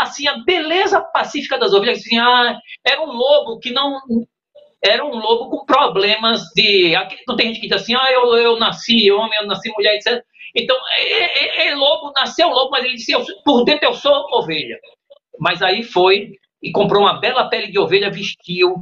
[0.00, 1.98] assim, a beleza pacífica das ovelhas.
[1.98, 3.98] Assim, ah, era um lobo que não.
[4.84, 6.94] Era um lobo com problemas de.
[7.26, 10.22] Não tem gente que diz assim, ah, eu, eu nasci homem, eu nasci mulher, etc.
[10.54, 13.12] Então, é, é, é lobo, nasceu lobo, mas ele disse,
[13.44, 14.78] por dentro eu sou ovelha.
[15.38, 18.74] Mas aí foi e comprou uma bela pele de ovelha, vestiu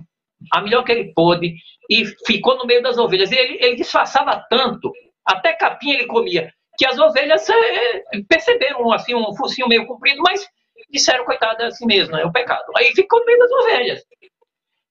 [0.53, 1.55] a melhor que ele pôde
[1.91, 3.31] e ficou no meio das ovelhas.
[3.31, 4.93] E ele, ele disfarçava tanto,
[5.25, 10.47] até capim ele comia, que as ovelhas é, perceberam assim um focinho meio comprido, mas
[10.91, 12.65] disseram, coitado, é assim mesmo, é o pecado.
[12.77, 14.03] Aí ficou no meio das ovelhas.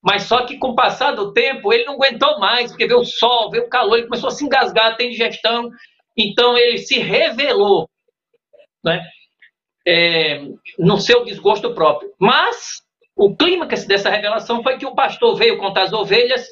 [0.03, 3.05] Mas só que com o passar do tempo, ele não aguentou mais, porque veio o
[3.05, 5.69] sol, veio o calor, ele começou a se engasgar, tem digestão.
[6.17, 7.87] Então ele se revelou.
[8.83, 9.01] Né?
[9.85, 10.41] é,
[10.79, 12.11] no seu desgosto próprio.
[12.19, 12.81] Mas
[13.15, 16.45] o clímax dessa revelação foi que o pastor veio contar as ovelhas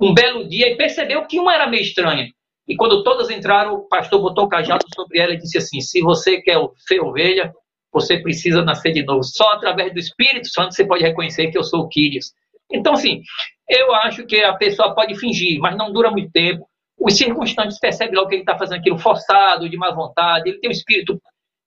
[0.00, 2.28] um belo dia e percebeu que uma era meio estranha.
[2.66, 6.00] E quando todas entraram, o pastor botou o cajado sobre ela e disse assim: Se
[6.00, 7.52] você quer ser ovelha,
[7.92, 9.22] você precisa nascer de novo.
[9.22, 12.32] Só através do Espírito Santo você pode reconhecer que eu sou o Quírios.
[12.74, 13.22] Então, assim,
[13.68, 16.68] eu acho que a pessoa pode fingir, mas não dura muito tempo.
[16.98, 20.68] Os circunstantes percebem logo que ele está fazendo aquilo forçado, de má vontade, ele tem
[20.68, 21.20] um espírito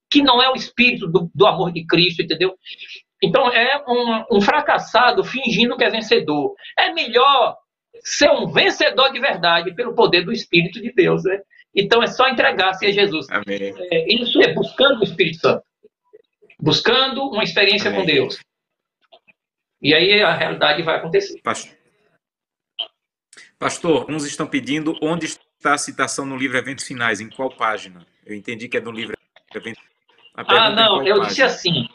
[0.09, 2.55] que não é o espírito do, do amor de Cristo, entendeu?
[3.21, 6.53] Então é um, um, fracassado fingindo que é vencedor.
[6.77, 7.57] É melhor
[8.01, 11.39] ser um vencedor de verdade pelo poder do Espírito de Deus, né?
[11.75, 13.27] Então é só entregar-se a Jesus.
[13.91, 15.63] É, isso é buscando o Espírito Santo,
[16.59, 18.01] buscando uma experiência Amém.
[18.01, 18.39] com Deus.
[19.81, 21.41] E aí a realidade vai acontecer.
[23.59, 28.05] Pastor, uns estão pedindo onde está a citação no livro Eventos Finais, em qual página?
[28.25, 29.15] Eu entendi que é do livro
[29.53, 29.81] Eventos
[30.45, 31.87] ah, não, eu disse assim.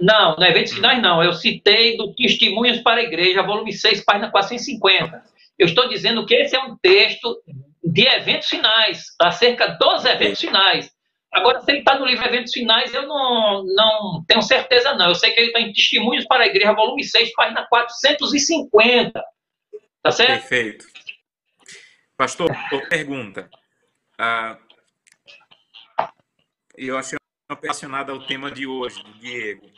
[0.00, 1.22] Não, não é eventos finais, não.
[1.22, 5.22] Eu citei do Testemunhos para a Igreja, volume 6, página 450.
[5.58, 7.42] Eu estou dizendo que esse é um texto
[7.84, 10.90] de eventos finais, acerca dos eventos finais.
[11.32, 15.08] Agora, se ele está no livro Eventos Finais, eu não, não tenho certeza, não.
[15.08, 19.24] Eu sei que ele está em Testemunhos para a Igreja, volume 6, página 450.
[20.02, 20.48] Tá certo?
[20.48, 20.86] Perfeito.
[22.16, 22.50] Pastor,
[22.88, 23.48] pergunta.
[24.18, 24.58] Ah,
[26.76, 27.18] eu achei
[27.62, 29.70] relacionada ao tema de hoje, do Diego.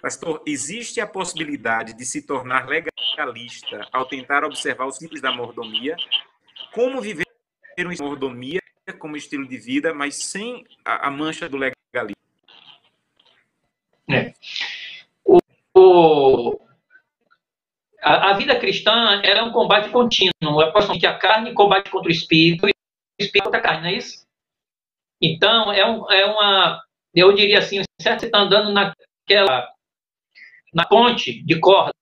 [0.00, 5.96] Pastor, existe a possibilidade de se tornar legalista ao tentar observar os simples da mordomia?
[6.72, 7.26] Como viver
[7.78, 8.60] uma mordomia
[8.92, 12.16] como estilo de vida, mas sem a, a mancha do legalismo?
[14.10, 14.32] É.
[15.24, 15.38] O,
[15.74, 16.60] o,
[18.02, 20.62] a, a, vida cristã é um combate contínuo.
[20.62, 23.88] É que a carne combate contra o espírito e o espírito contra a carne, não
[23.88, 24.26] é isso?
[25.22, 26.82] Então, é, um, é uma
[27.14, 29.68] eu diria assim, certo, você está andando naquela,
[30.72, 31.92] na ponte de corda,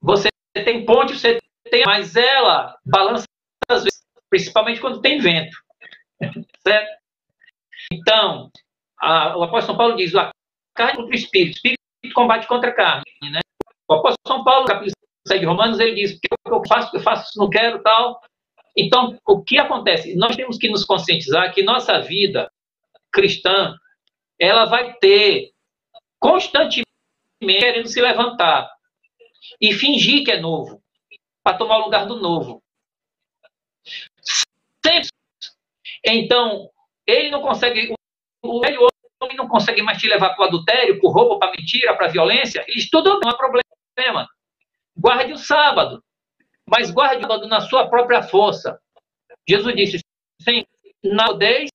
[0.00, 1.38] você tem ponte, você
[1.70, 3.24] tem, mas ela balança
[4.30, 5.56] principalmente quando tem vento,
[6.62, 7.00] certo?
[7.92, 8.50] Então,
[8.98, 10.30] a, o apóstolo São Paulo diz, a
[10.74, 13.40] carne contra o espírito, o espírito combate contra a carne, né?
[13.88, 14.92] O apóstolo São Paulo, capítulo
[15.26, 18.20] 7 de Romanos, ele diz, o que eu faço, eu faço, não quero, tal.
[18.76, 20.14] Então, o que acontece?
[20.16, 22.50] Nós temos que nos conscientizar que nossa vida
[23.10, 23.74] cristã,
[24.38, 25.50] ela vai ter
[26.18, 26.88] constantemente
[27.40, 28.70] querendo se levantar
[29.60, 30.82] e fingir que é novo,
[31.42, 32.62] para tomar o lugar do novo.
[34.84, 35.08] Sempre.
[36.04, 36.70] Então,
[37.06, 37.94] ele não consegue,
[38.42, 38.88] o velho
[39.22, 41.94] homem não consegue mais te levar para o adultério, para o roubo, para a mentira,
[41.94, 42.64] para a violência.
[42.68, 44.28] Isso tudo não é problema.
[44.96, 46.02] Guarde o sábado,
[46.68, 48.80] mas guarde o sábado na sua própria força.
[49.46, 50.00] Jesus disse:
[50.42, 50.66] sem
[51.40, 51.70] podeis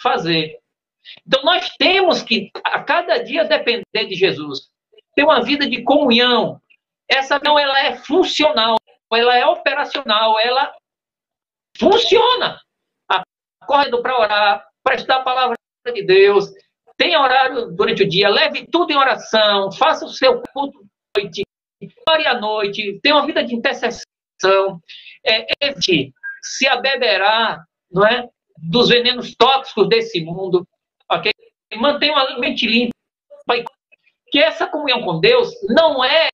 [0.00, 0.58] fazer.
[1.26, 4.70] Então nós temos que a cada dia depender de Jesus.
[5.14, 6.60] Ter uma vida de comunhão.
[7.08, 8.76] Essa não ela é funcional,
[9.12, 10.74] ela é operacional, ela
[11.78, 12.60] funciona.
[13.64, 15.56] Acorda para orar, para estudar a palavra
[15.92, 16.52] de Deus,
[16.98, 20.78] tenha horário durante o dia, leve tudo em oração, faça o seu culto
[21.16, 21.42] à noite,
[22.08, 24.80] ore à noite, tenha uma vida de intercessão,
[25.24, 26.12] é, evite
[26.42, 28.28] se abeberar, não é?
[28.58, 30.66] dos venenos tóxicos desse mundo,
[31.10, 31.32] ok?
[31.76, 32.94] Mantenha uma mente limpa,
[34.30, 36.28] que essa comunhão com Deus não é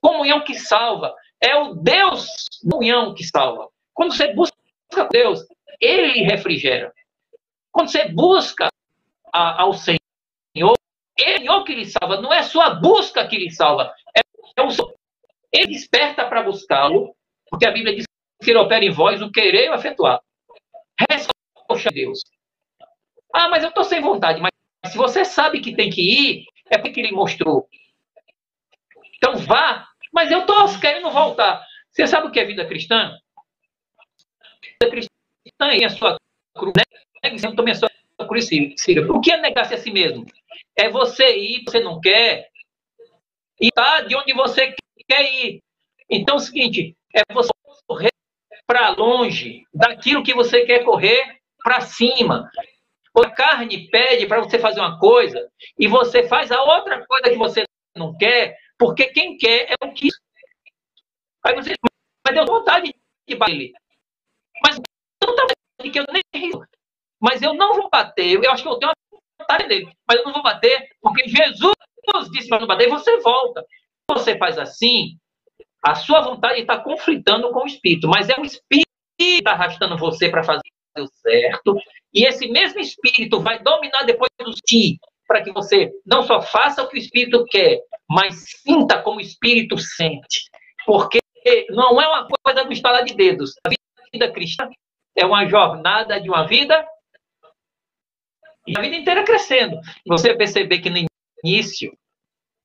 [0.00, 2.26] comunhão que salva, é o Deus
[2.68, 3.68] comunhão que salva.
[3.92, 4.54] Quando você busca
[5.10, 5.44] Deus,
[5.84, 6.92] ele refrigera.
[7.70, 8.68] Quando você busca
[9.32, 9.98] a, ao Senhor,
[11.18, 14.20] é o Senhor que lhe salva, não é sua busca que lhe salva, é,
[14.56, 14.94] é o Senhor.
[15.52, 17.14] Ele desperta para buscá-lo,
[17.48, 18.04] porque a Bíblia diz
[18.42, 20.20] que ele opera em vós o querer e o efetuar.
[21.10, 22.20] Resposta Deus.
[23.32, 24.40] Ah, mas eu estou sem vontade.
[24.40, 24.52] Mas
[24.90, 27.68] se você sabe que tem que ir, é porque ele mostrou.
[29.16, 29.88] Então vá.
[30.12, 31.64] Mas eu estou querendo voltar.
[31.90, 33.16] Você sabe o que é vida cristã?
[34.62, 35.13] Vida cristã
[35.60, 36.16] é a sua
[36.56, 36.72] cruz.
[37.22, 37.90] Negue sempre também a sua
[38.28, 38.48] cruz,
[39.08, 40.26] O que é negar-se a si mesmo?
[40.76, 42.48] É você ir, você não quer,
[43.60, 44.74] e tá de onde você
[45.08, 45.62] quer ir.
[46.10, 47.50] Então é o seguinte, é você
[47.86, 48.12] correr
[48.66, 52.50] para longe daquilo que você quer correr para cima.
[53.16, 55.48] A carne pede para você fazer uma coisa
[55.78, 57.64] e você faz a outra coisa que você
[57.96, 60.08] não quer, porque quem quer é o que.
[61.44, 61.74] Aí você.
[62.26, 62.92] Mas deu vontade
[63.28, 63.72] de bater.
[65.24, 66.52] Tanta vontade que eu nem.
[67.20, 68.42] Mas eu não vou bater.
[68.42, 69.88] Eu acho que eu tenho uma vontade dele.
[70.06, 71.74] Mas eu não vou bater, porque Jesus
[72.32, 73.64] disse para não bater e você volta.
[74.10, 75.16] Você faz assim,
[75.82, 79.96] a sua vontade está conflitando com o espírito, mas é o espírito que está arrastando
[79.96, 80.62] você para fazer
[80.98, 81.76] o certo,
[82.12, 86.82] e esse mesmo espírito vai dominar depois do ti, para que você não só faça
[86.82, 90.50] o que o espírito quer, mas sinta como o espírito sente.
[90.86, 91.20] Porque
[91.70, 93.54] não é uma coisa do estalar de dedos.
[93.66, 93.70] A
[94.12, 94.68] vida cristã
[95.16, 96.86] é uma jornada de uma vida
[98.66, 99.78] e a vida inteira crescendo.
[100.06, 101.06] Você perceber que no
[101.44, 101.96] início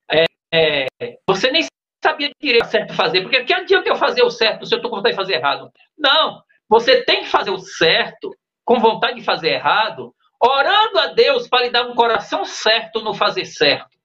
[0.09, 0.87] é, é,
[1.27, 1.65] você nem
[2.03, 4.97] sabia direito certo fazer, porque que adianta eu fazer o certo se eu estou com
[4.97, 5.71] vontade de fazer errado?
[5.97, 8.33] Não, você tem que fazer o certo
[8.63, 13.13] com vontade de fazer errado, orando a Deus para lhe dar um coração certo no
[13.13, 13.99] fazer certo.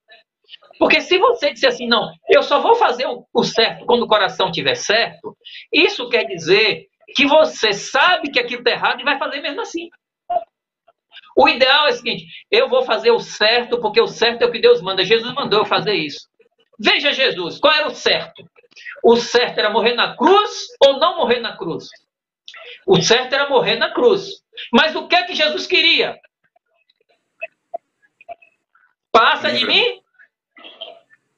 [0.79, 4.49] Porque se você disser assim, não, eu só vou fazer o certo quando o coração
[4.49, 5.37] estiver certo,
[5.73, 9.89] isso quer dizer que você sabe que aquilo está errado e vai fazer mesmo assim.
[11.37, 14.53] O ideal é o seguinte: eu vou fazer o certo porque o certo é o
[14.53, 15.05] que Deus manda.
[15.05, 16.29] Jesus mandou eu fazer isso.
[16.79, 18.45] Veja Jesus, qual era o certo?
[19.03, 21.89] O certo era morrer na cruz ou não morrer na cruz?
[22.87, 24.43] O certo era morrer na cruz.
[24.73, 26.19] Mas o que é que Jesus queria?
[29.13, 30.01] Passa de mim?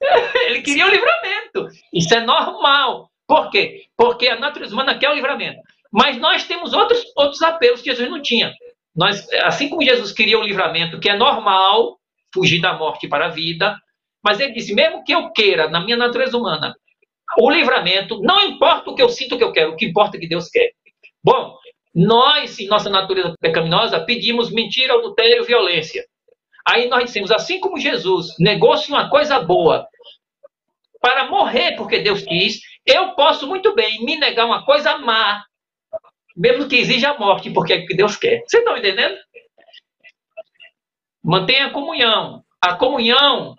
[0.47, 1.69] Ele queria o livramento.
[1.93, 3.11] Isso é normal.
[3.27, 3.85] Por quê?
[3.97, 5.61] Porque a natureza humana quer o livramento.
[5.93, 8.53] Mas nós temos outros, outros apelos que Jesus não tinha.
[8.95, 11.99] Nós, assim como Jesus queria o livramento, que é normal,
[12.33, 13.77] fugir da morte para a vida,
[14.23, 16.75] mas ele disse: mesmo que eu queira, na minha natureza humana,
[17.39, 20.21] o livramento, não importa o que eu sinto que eu quero, o que importa é
[20.21, 20.71] que Deus quer.
[21.23, 21.57] Bom,
[21.95, 26.05] nós, em nossa natureza pecaminosa, pedimos mentira, adultério, violência.
[26.67, 29.87] Aí nós dissemos: assim como Jesus negou-se uma coisa boa
[31.01, 35.45] para morrer porque Deus quis, eu posso muito bem me negar uma coisa má,
[36.37, 38.43] mesmo que exija a morte, porque é o que Deus quer.
[38.47, 39.17] Vocês estão entendendo?
[41.23, 42.45] Mantenha a comunhão.
[42.61, 43.57] A comunhão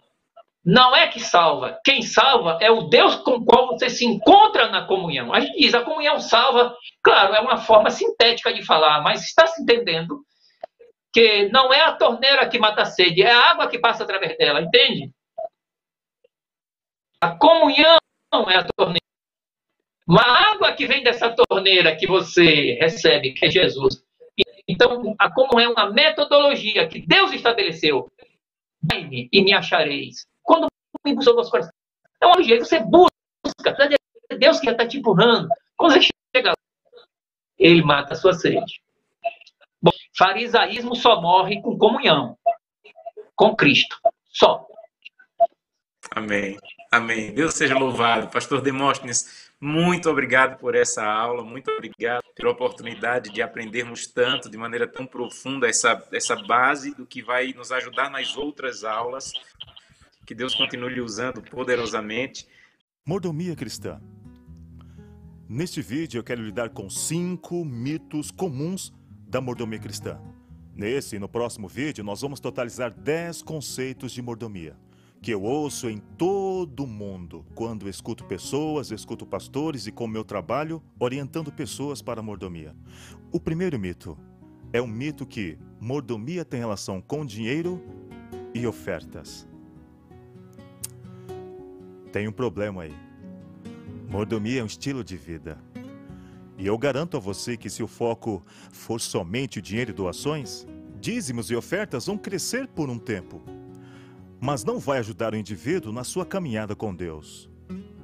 [0.63, 1.79] não é que salva.
[1.83, 5.33] Quem salva é o Deus com o qual você se encontra na comunhão.
[5.33, 9.47] A gente diz, a comunhão salva, claro, é uma forma sintética de falar, mas está
[9.47, 10.23] se entendendo
[11.13, 14.37] que não é a torneira que mata a sede, é a água que passa através
[14.37, 15.11] dela, entende?
[17.21, 17.97] A comunhão
[18.49, 19.06] é a torneira.
[20.07, 24.01] Uma água que vem dessa torneira que você recebe, que é Jesus.
[24.67, 28.09] Então, comunhão é uma metodologia que Deus estabeleceu.
[29.31, 30.67] E me achareis quando
[31.05, 31.71] me buscou nosso coração.
[32.21, 33.11] É um jeito, você busca.
[34.29, 35.49] É Deus que está te empurrando.
[35.75, 36.55] Quando você chega lá,
[37.57, 38.81] ele mata a sua sede.
[39.81, 42.37] Bom, farisaísmo só morre com comunhão.
[43.35, 43.97] Com Cristo.
[44.29, 44.65] Só.
[46.11, 46.57] Amém.
[46.91, 47.33] Amém.
[47.33, 48.29] Deus seja louvado.
[48.29, 54.57] Pastor Demóstenes, muito obrigado por essa aula, muito obrigado pela oportunidade de aprendermos tanto, de
[54.57, 59.33] maneira tão profunda, essa, essa base do que vai nos ajudar nas outras aulas.
[60.27, 62.47] Que Deus continue lhe usando poderosamente.
[63.03, 63.99] Mordomia cristã.
[65.49, 68.93] Neste vídeo eu quero lidar com cinco mitos comuns
[69.27, 70.21] da mordomia cristã.
[70.75, 74.75] Nesse e no próximo vídeo nós vamos totalizar 10 conceitos de mordomia
[75.21, 80.23] que eu ouço em todo o mundo quando escuto pessoas, escuto pastores e com meu
[80.23, 82.75] trabalho orientando pessoas para a mordomia.
[83.31, 84.17] O primeiro mito
[84.71, 87.81] é o mito que mordomia tem relação com dinheiro
[88.53, 89.47] e ofertas.
[92.11, 92.95] Tem um problema aí.
[94.09, 95.57] Mordomia é um estilo de vida.
[96.57, 100.65] E eu garanto a você que se o foco for somente o dinheiro e doações,
[100.99, 103.41] dízimos e ofertas vão crescer por um tempo.
[104.39, 107.49] Mas não vai ajudar o indivíduo na sua caminhada com Deus.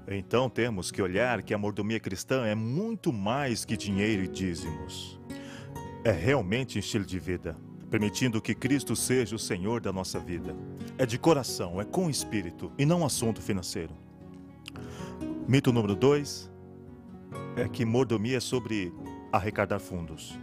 [0.07, 5.19] Então temos que olhar que a mordomia cristã é muito mais que dinheiro e dízimos.
[6.03, 7.55] É realmente estilo de vida,
[7.89, 10.55] permitindo que Cristo seja o Senhor da nossa vida.
[10.97, 13.93] É de coração, é com espírito e não assunto financeiro.
[15.47, 16.51] Mito número 2
[17.55, 18.93] é que mordomia é sobre
[19.31, 20.37] arrecadar fundos.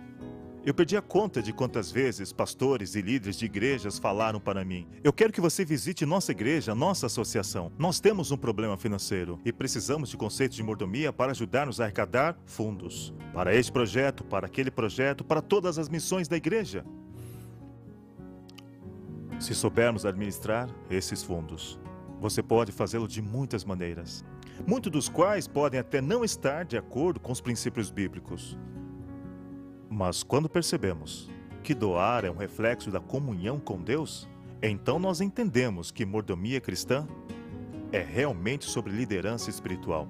[0.62, 4.86] Eu perdi a conta de quantas vezes pastores e líderes de igrejas falaram para mim:
[5.02, 7.72] Eu quero que você visite nossa igreja, nossa associação.
[7.78, 12.36] Nós temos um problema financeiro e precisamos de conceitos de mordomia para ajudar-nos a arrecadar
[12.44, 13.14] fundos.
[13.32, 16.84] Para este projeto, para aquele projeto, para todas as missões da igreja.
[19.38, 21.80] Se soubermos administrar esses fundos,
[22.20, 24.22] você pode fazê-lo de muitas maneiras,
[24.66, 28.58] muitos dos quais podem até não estar de acordo com os princípios bíblicos.
[29.91, 31.28] Mas quando percebemos
[31.64, 34.28] que doar é um reflexo da comunhão com Deus,
[34.62, 37.09] então nós entendemos que mordomia cristã
[37.91, 40.07] é realmente sobre liderança espiritual,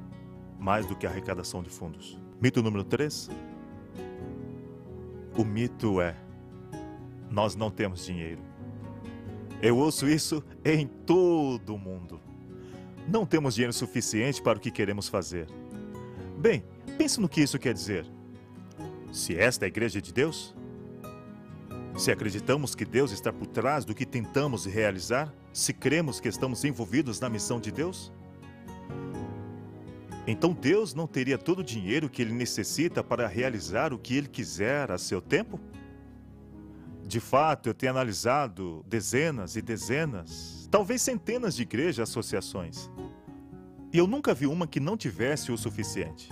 [0.59, 2.19] mais do que arrecadação de fundos.
[2.39, 3.31] Mito número 3.
[5.39, 6.15] O mito é:
[7.31, 8.43] nós não temos dinheiro.
[9.63, 12.21] Eu ouço isso em todo o mundo.
[13.09, 15.49] Não temos dinheiro suficiente para o que queremos fazer.
[16.37, 16.65] Bem,
[16.99, 18.07] pense no que isso quer dizer.
[19.13, 20.55] Se esta é a igreja de Deus?
[21.97, 25.35] Se acreditamos que Deus está por trás do que tentamos realizar?
[25.53, 28.13] Se cremos que estamos envolvidos na missão de Deus?
[30.27, 34.29] Então Deus não teria todo o dinheiro que ele necessita para realizar o que ele
[34.29, 35.59] quiser a seu tempo?
[37.05, 42.89] De fato, eu tenho analisado dezenas e dezenas, talvez centenas de igrejas e associações.
[43.93, 46.29] E eu nunca vi uma que não tivesse o suficiente.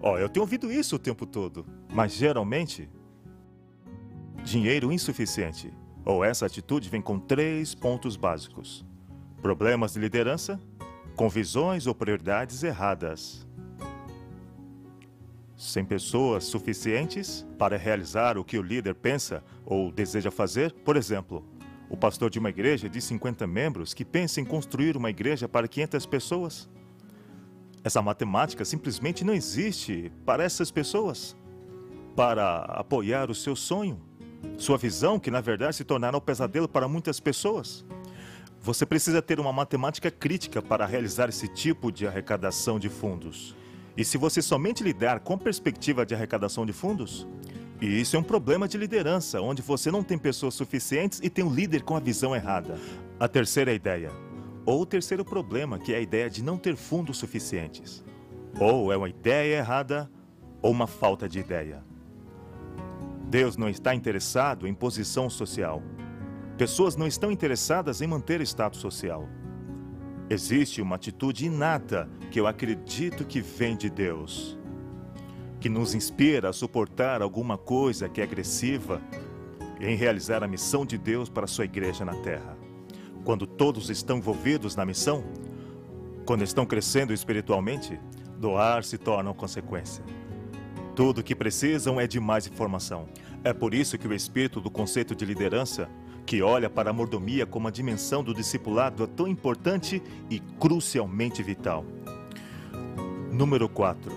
[0.00, 2.88] Ó, oh, eu tenho ouvido isso o tempo todo, mas geralmente
[4.44, 5.72] dinheiro insuficiente.
[6.04, 8.84] Ou essa atitude vem com três pontos básicos:
[9.42, 10.60] problemas de liderança,
[11.16, 13.46] com visões ou prioridades erradas.
[15.56, 21.44] Sem pessoas suficientes para realizar o que o líder pensa ou deseja fazer, por exemplo,
[21.90, 25.68] o pastor de uma igreja de 50 membros que pensa em construir uma igreja para
[25.68, 26.68] 500 pessoas
[27.82, 31.36] essa matemática simplesmente não existe para essas pessoas.
[32.14, 34.00] Para apoiar o seu sonho,
[34.58, 37.84] sua visão, que na verdade se tornará um pesadelo para muitas pessoas.
[38.60, 43.56] Você precisa ter uma matemática crítica para realizar esse tipo de arrecadação de fundos.
[43.96, 47.26] E se você somente lidar com perspectiva de arrecadação de fundos,
[47.80, 51.44] e isso é um problema de liderança, onde você não tem pessoas suficientes e tem
[51.44, 52.78] um líder com a visão errada.
[53.18, 54.10] A terceira ideia
[54.64, 58.04] ou o terceiro problema, que é a ideia de não ter fundos suficientes.
[58.58, 60.10] Ou é uma ideia errada,
[60.62, 61.82] ou uma falta de ideia.
[63.30, 65.80] Deus não está interessado em posição social.
[66.58, 69.28] Pessoas não estão interessadas em manter status social.
[70.28, 74.58] Existe uma atitude inata que eu acredito que vem de Deus,
[75.60, 79.00] que nos inspira a suportar alguma coisa que é agressiva
[79.80, 82.58] em realizar a missão de Deus para a sua igreja na terra.
[83.24, 85.22] Quando todos estão envolvidos na missão,
[86.26, 87.98] quando estão crescendo espiritualmente,
[88.38, 90.04] doar se torna uma consequência.
[91.00, 93.08] Tudo o que precisam é de mais informação.
[93.42, 95.88] É por isso que o espírito do conceito de liderança,
[96.26, 101.42] que olha para a mordomia como a dimensão do discipulado, é tão importante e crucialmente
[101.42, 101.86] vital.
[103.32, 104.12] Número 4.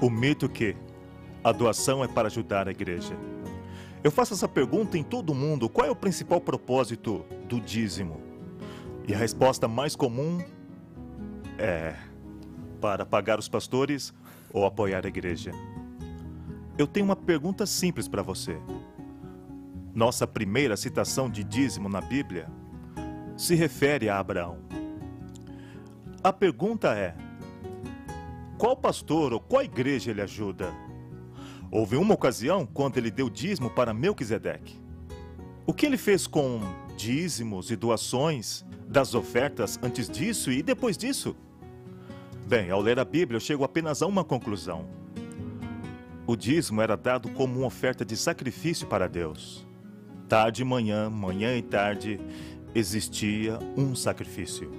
[0.00, 0.74] O mito que
[1.44, 3.14] a doação é para ajudar a igreja.
[4.02, 8.22] Eu faço essa pergunta em todo mundo: qual é o principal propósito do dízimo?
[9.06, 10.42] E a resposta mais comum
[11.58, 11.94] é
[12.80, 14.14] para pagar os pastores
[14.52, 15.52] ou apoiar a igreja.
[16.76, 18.56] Eu tenho uma pergunta simples para você.
[19.94, 22.48] Nossa primeira citação de dízimo na Bíblia
[23.36, 24.58] se refere a Abraão.
[26.22, 27.16] A pergunta é:
[28.56, 30.72] qual pastor ou qual igreja ele ajuda?
[31.70, 34.80] Houve uma ocasião quando ele deu dízimo para Melquisedeque.
[35.66, 36.60] O que ele fez com
[36.96, 41.36] dízimos e doações das ofertas antes disso e depois disso?
[42.48, 44.88] Bem, ao ler a Bíblia, eu chego apenas a uma conclusão.
[46.26, 49.68] O dízimo era dado como uma oferta de sacrifício para Deus.
[50.26, 52.18] Tarde e manhã, manhã e tarde,
[52.74, 54.72] existia um sacrifício.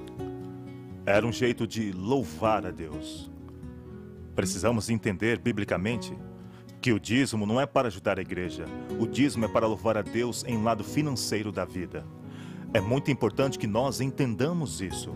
[1.06, 3.30] Era um jeito de louvar a Deus.
[4.34, 6.18] Precisamos entender biblicamente
[6.82, 8.66] que o dízimo não é para ajudar a igreja,
[9.00, 12.04] o dízimo é para louvar a Deus em lado financeiro da vida.
[12.74, 15.14] É muito importante que nós entendamos isso,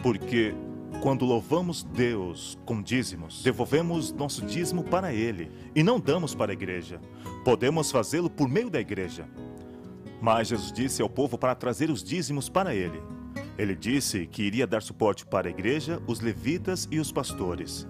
[0.00, 0.54] porque
[1.02, 6.54] quando louvamos Deus com dízimos, devolvemos nosso dízimo para Ele e não damos para a
[6.54, 7.00] igreja.
[7.44, 9.28] Podemos fazê-lo por meio da igreja.
[10.20, 13.02] Mas Jesus disse ao povo para trazer os dízimos para ele.
[13.58, 17.86] Ele disse que iria dar suporte para a igreja, os levitas e os pastores,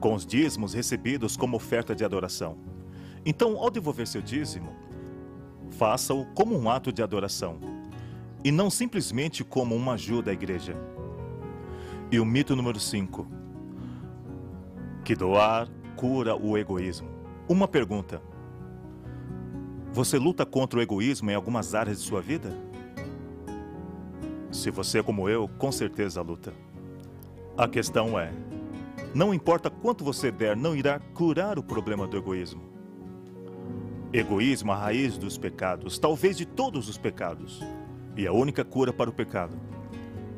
[0.00, 2.58] com os dízimos recebidos como oferta de adoração.
[3.24, 4.74] Então, ao devolver seu dízimo,
[5.70, 7.58] faça-o como um ato de adoração
[8.44, 10.76] e não simplesmente como uma ajuda à igreja.
[12.10, 13.26] E o mito número 5:
[15.04, 17.06] que doar cura o egoísmo.
[17.46, 18.22] Uma pergunta:
[19.92, 22.50] Você luta contra o egoísmo em algumas áreas de sua vida?
[24.50, 26.54] Se você é como eu, com certeza luta.
[27.58, 28.32] A questão é:
[29.14, 32.62] não importa quanto você der, não irá curar o problema do egoísmo.
[34.14, 37.62] Egoísmo, a raiz dos pecados, talvez de todos os pecados.
[38.16, 39.68] E a única cura para o pecado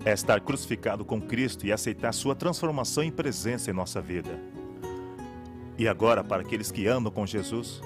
[0.05, 4.39] é estar crucificado com Cristo e aceitar sua transformação e presença em nossa vida.
[5.77, 7.83] E agora, para aqueles que andam com Jesus,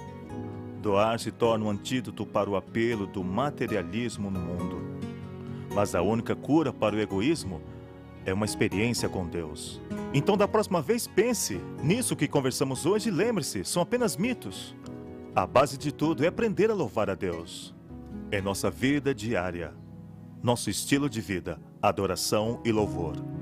[0.81, 4.83] doar se torna um antídoto para o apelo do materialismo no mundo.
[5.75, 7.61] Mas a única cura para o egoísmo
[8.25, 9.81] é uma experiência com Deus.
[10.13, 14.75] Então, da próxima vez, pense nisso que conversamos hoje e lembre-se: são apenas mitos.
[15.35, 17.75] A base de tudo é aprender a louvar a Deus.
[18.31, 19.75] É nossa vida diária,
[20.43, 23.34] nosso estilo de vida, adoração e louvor.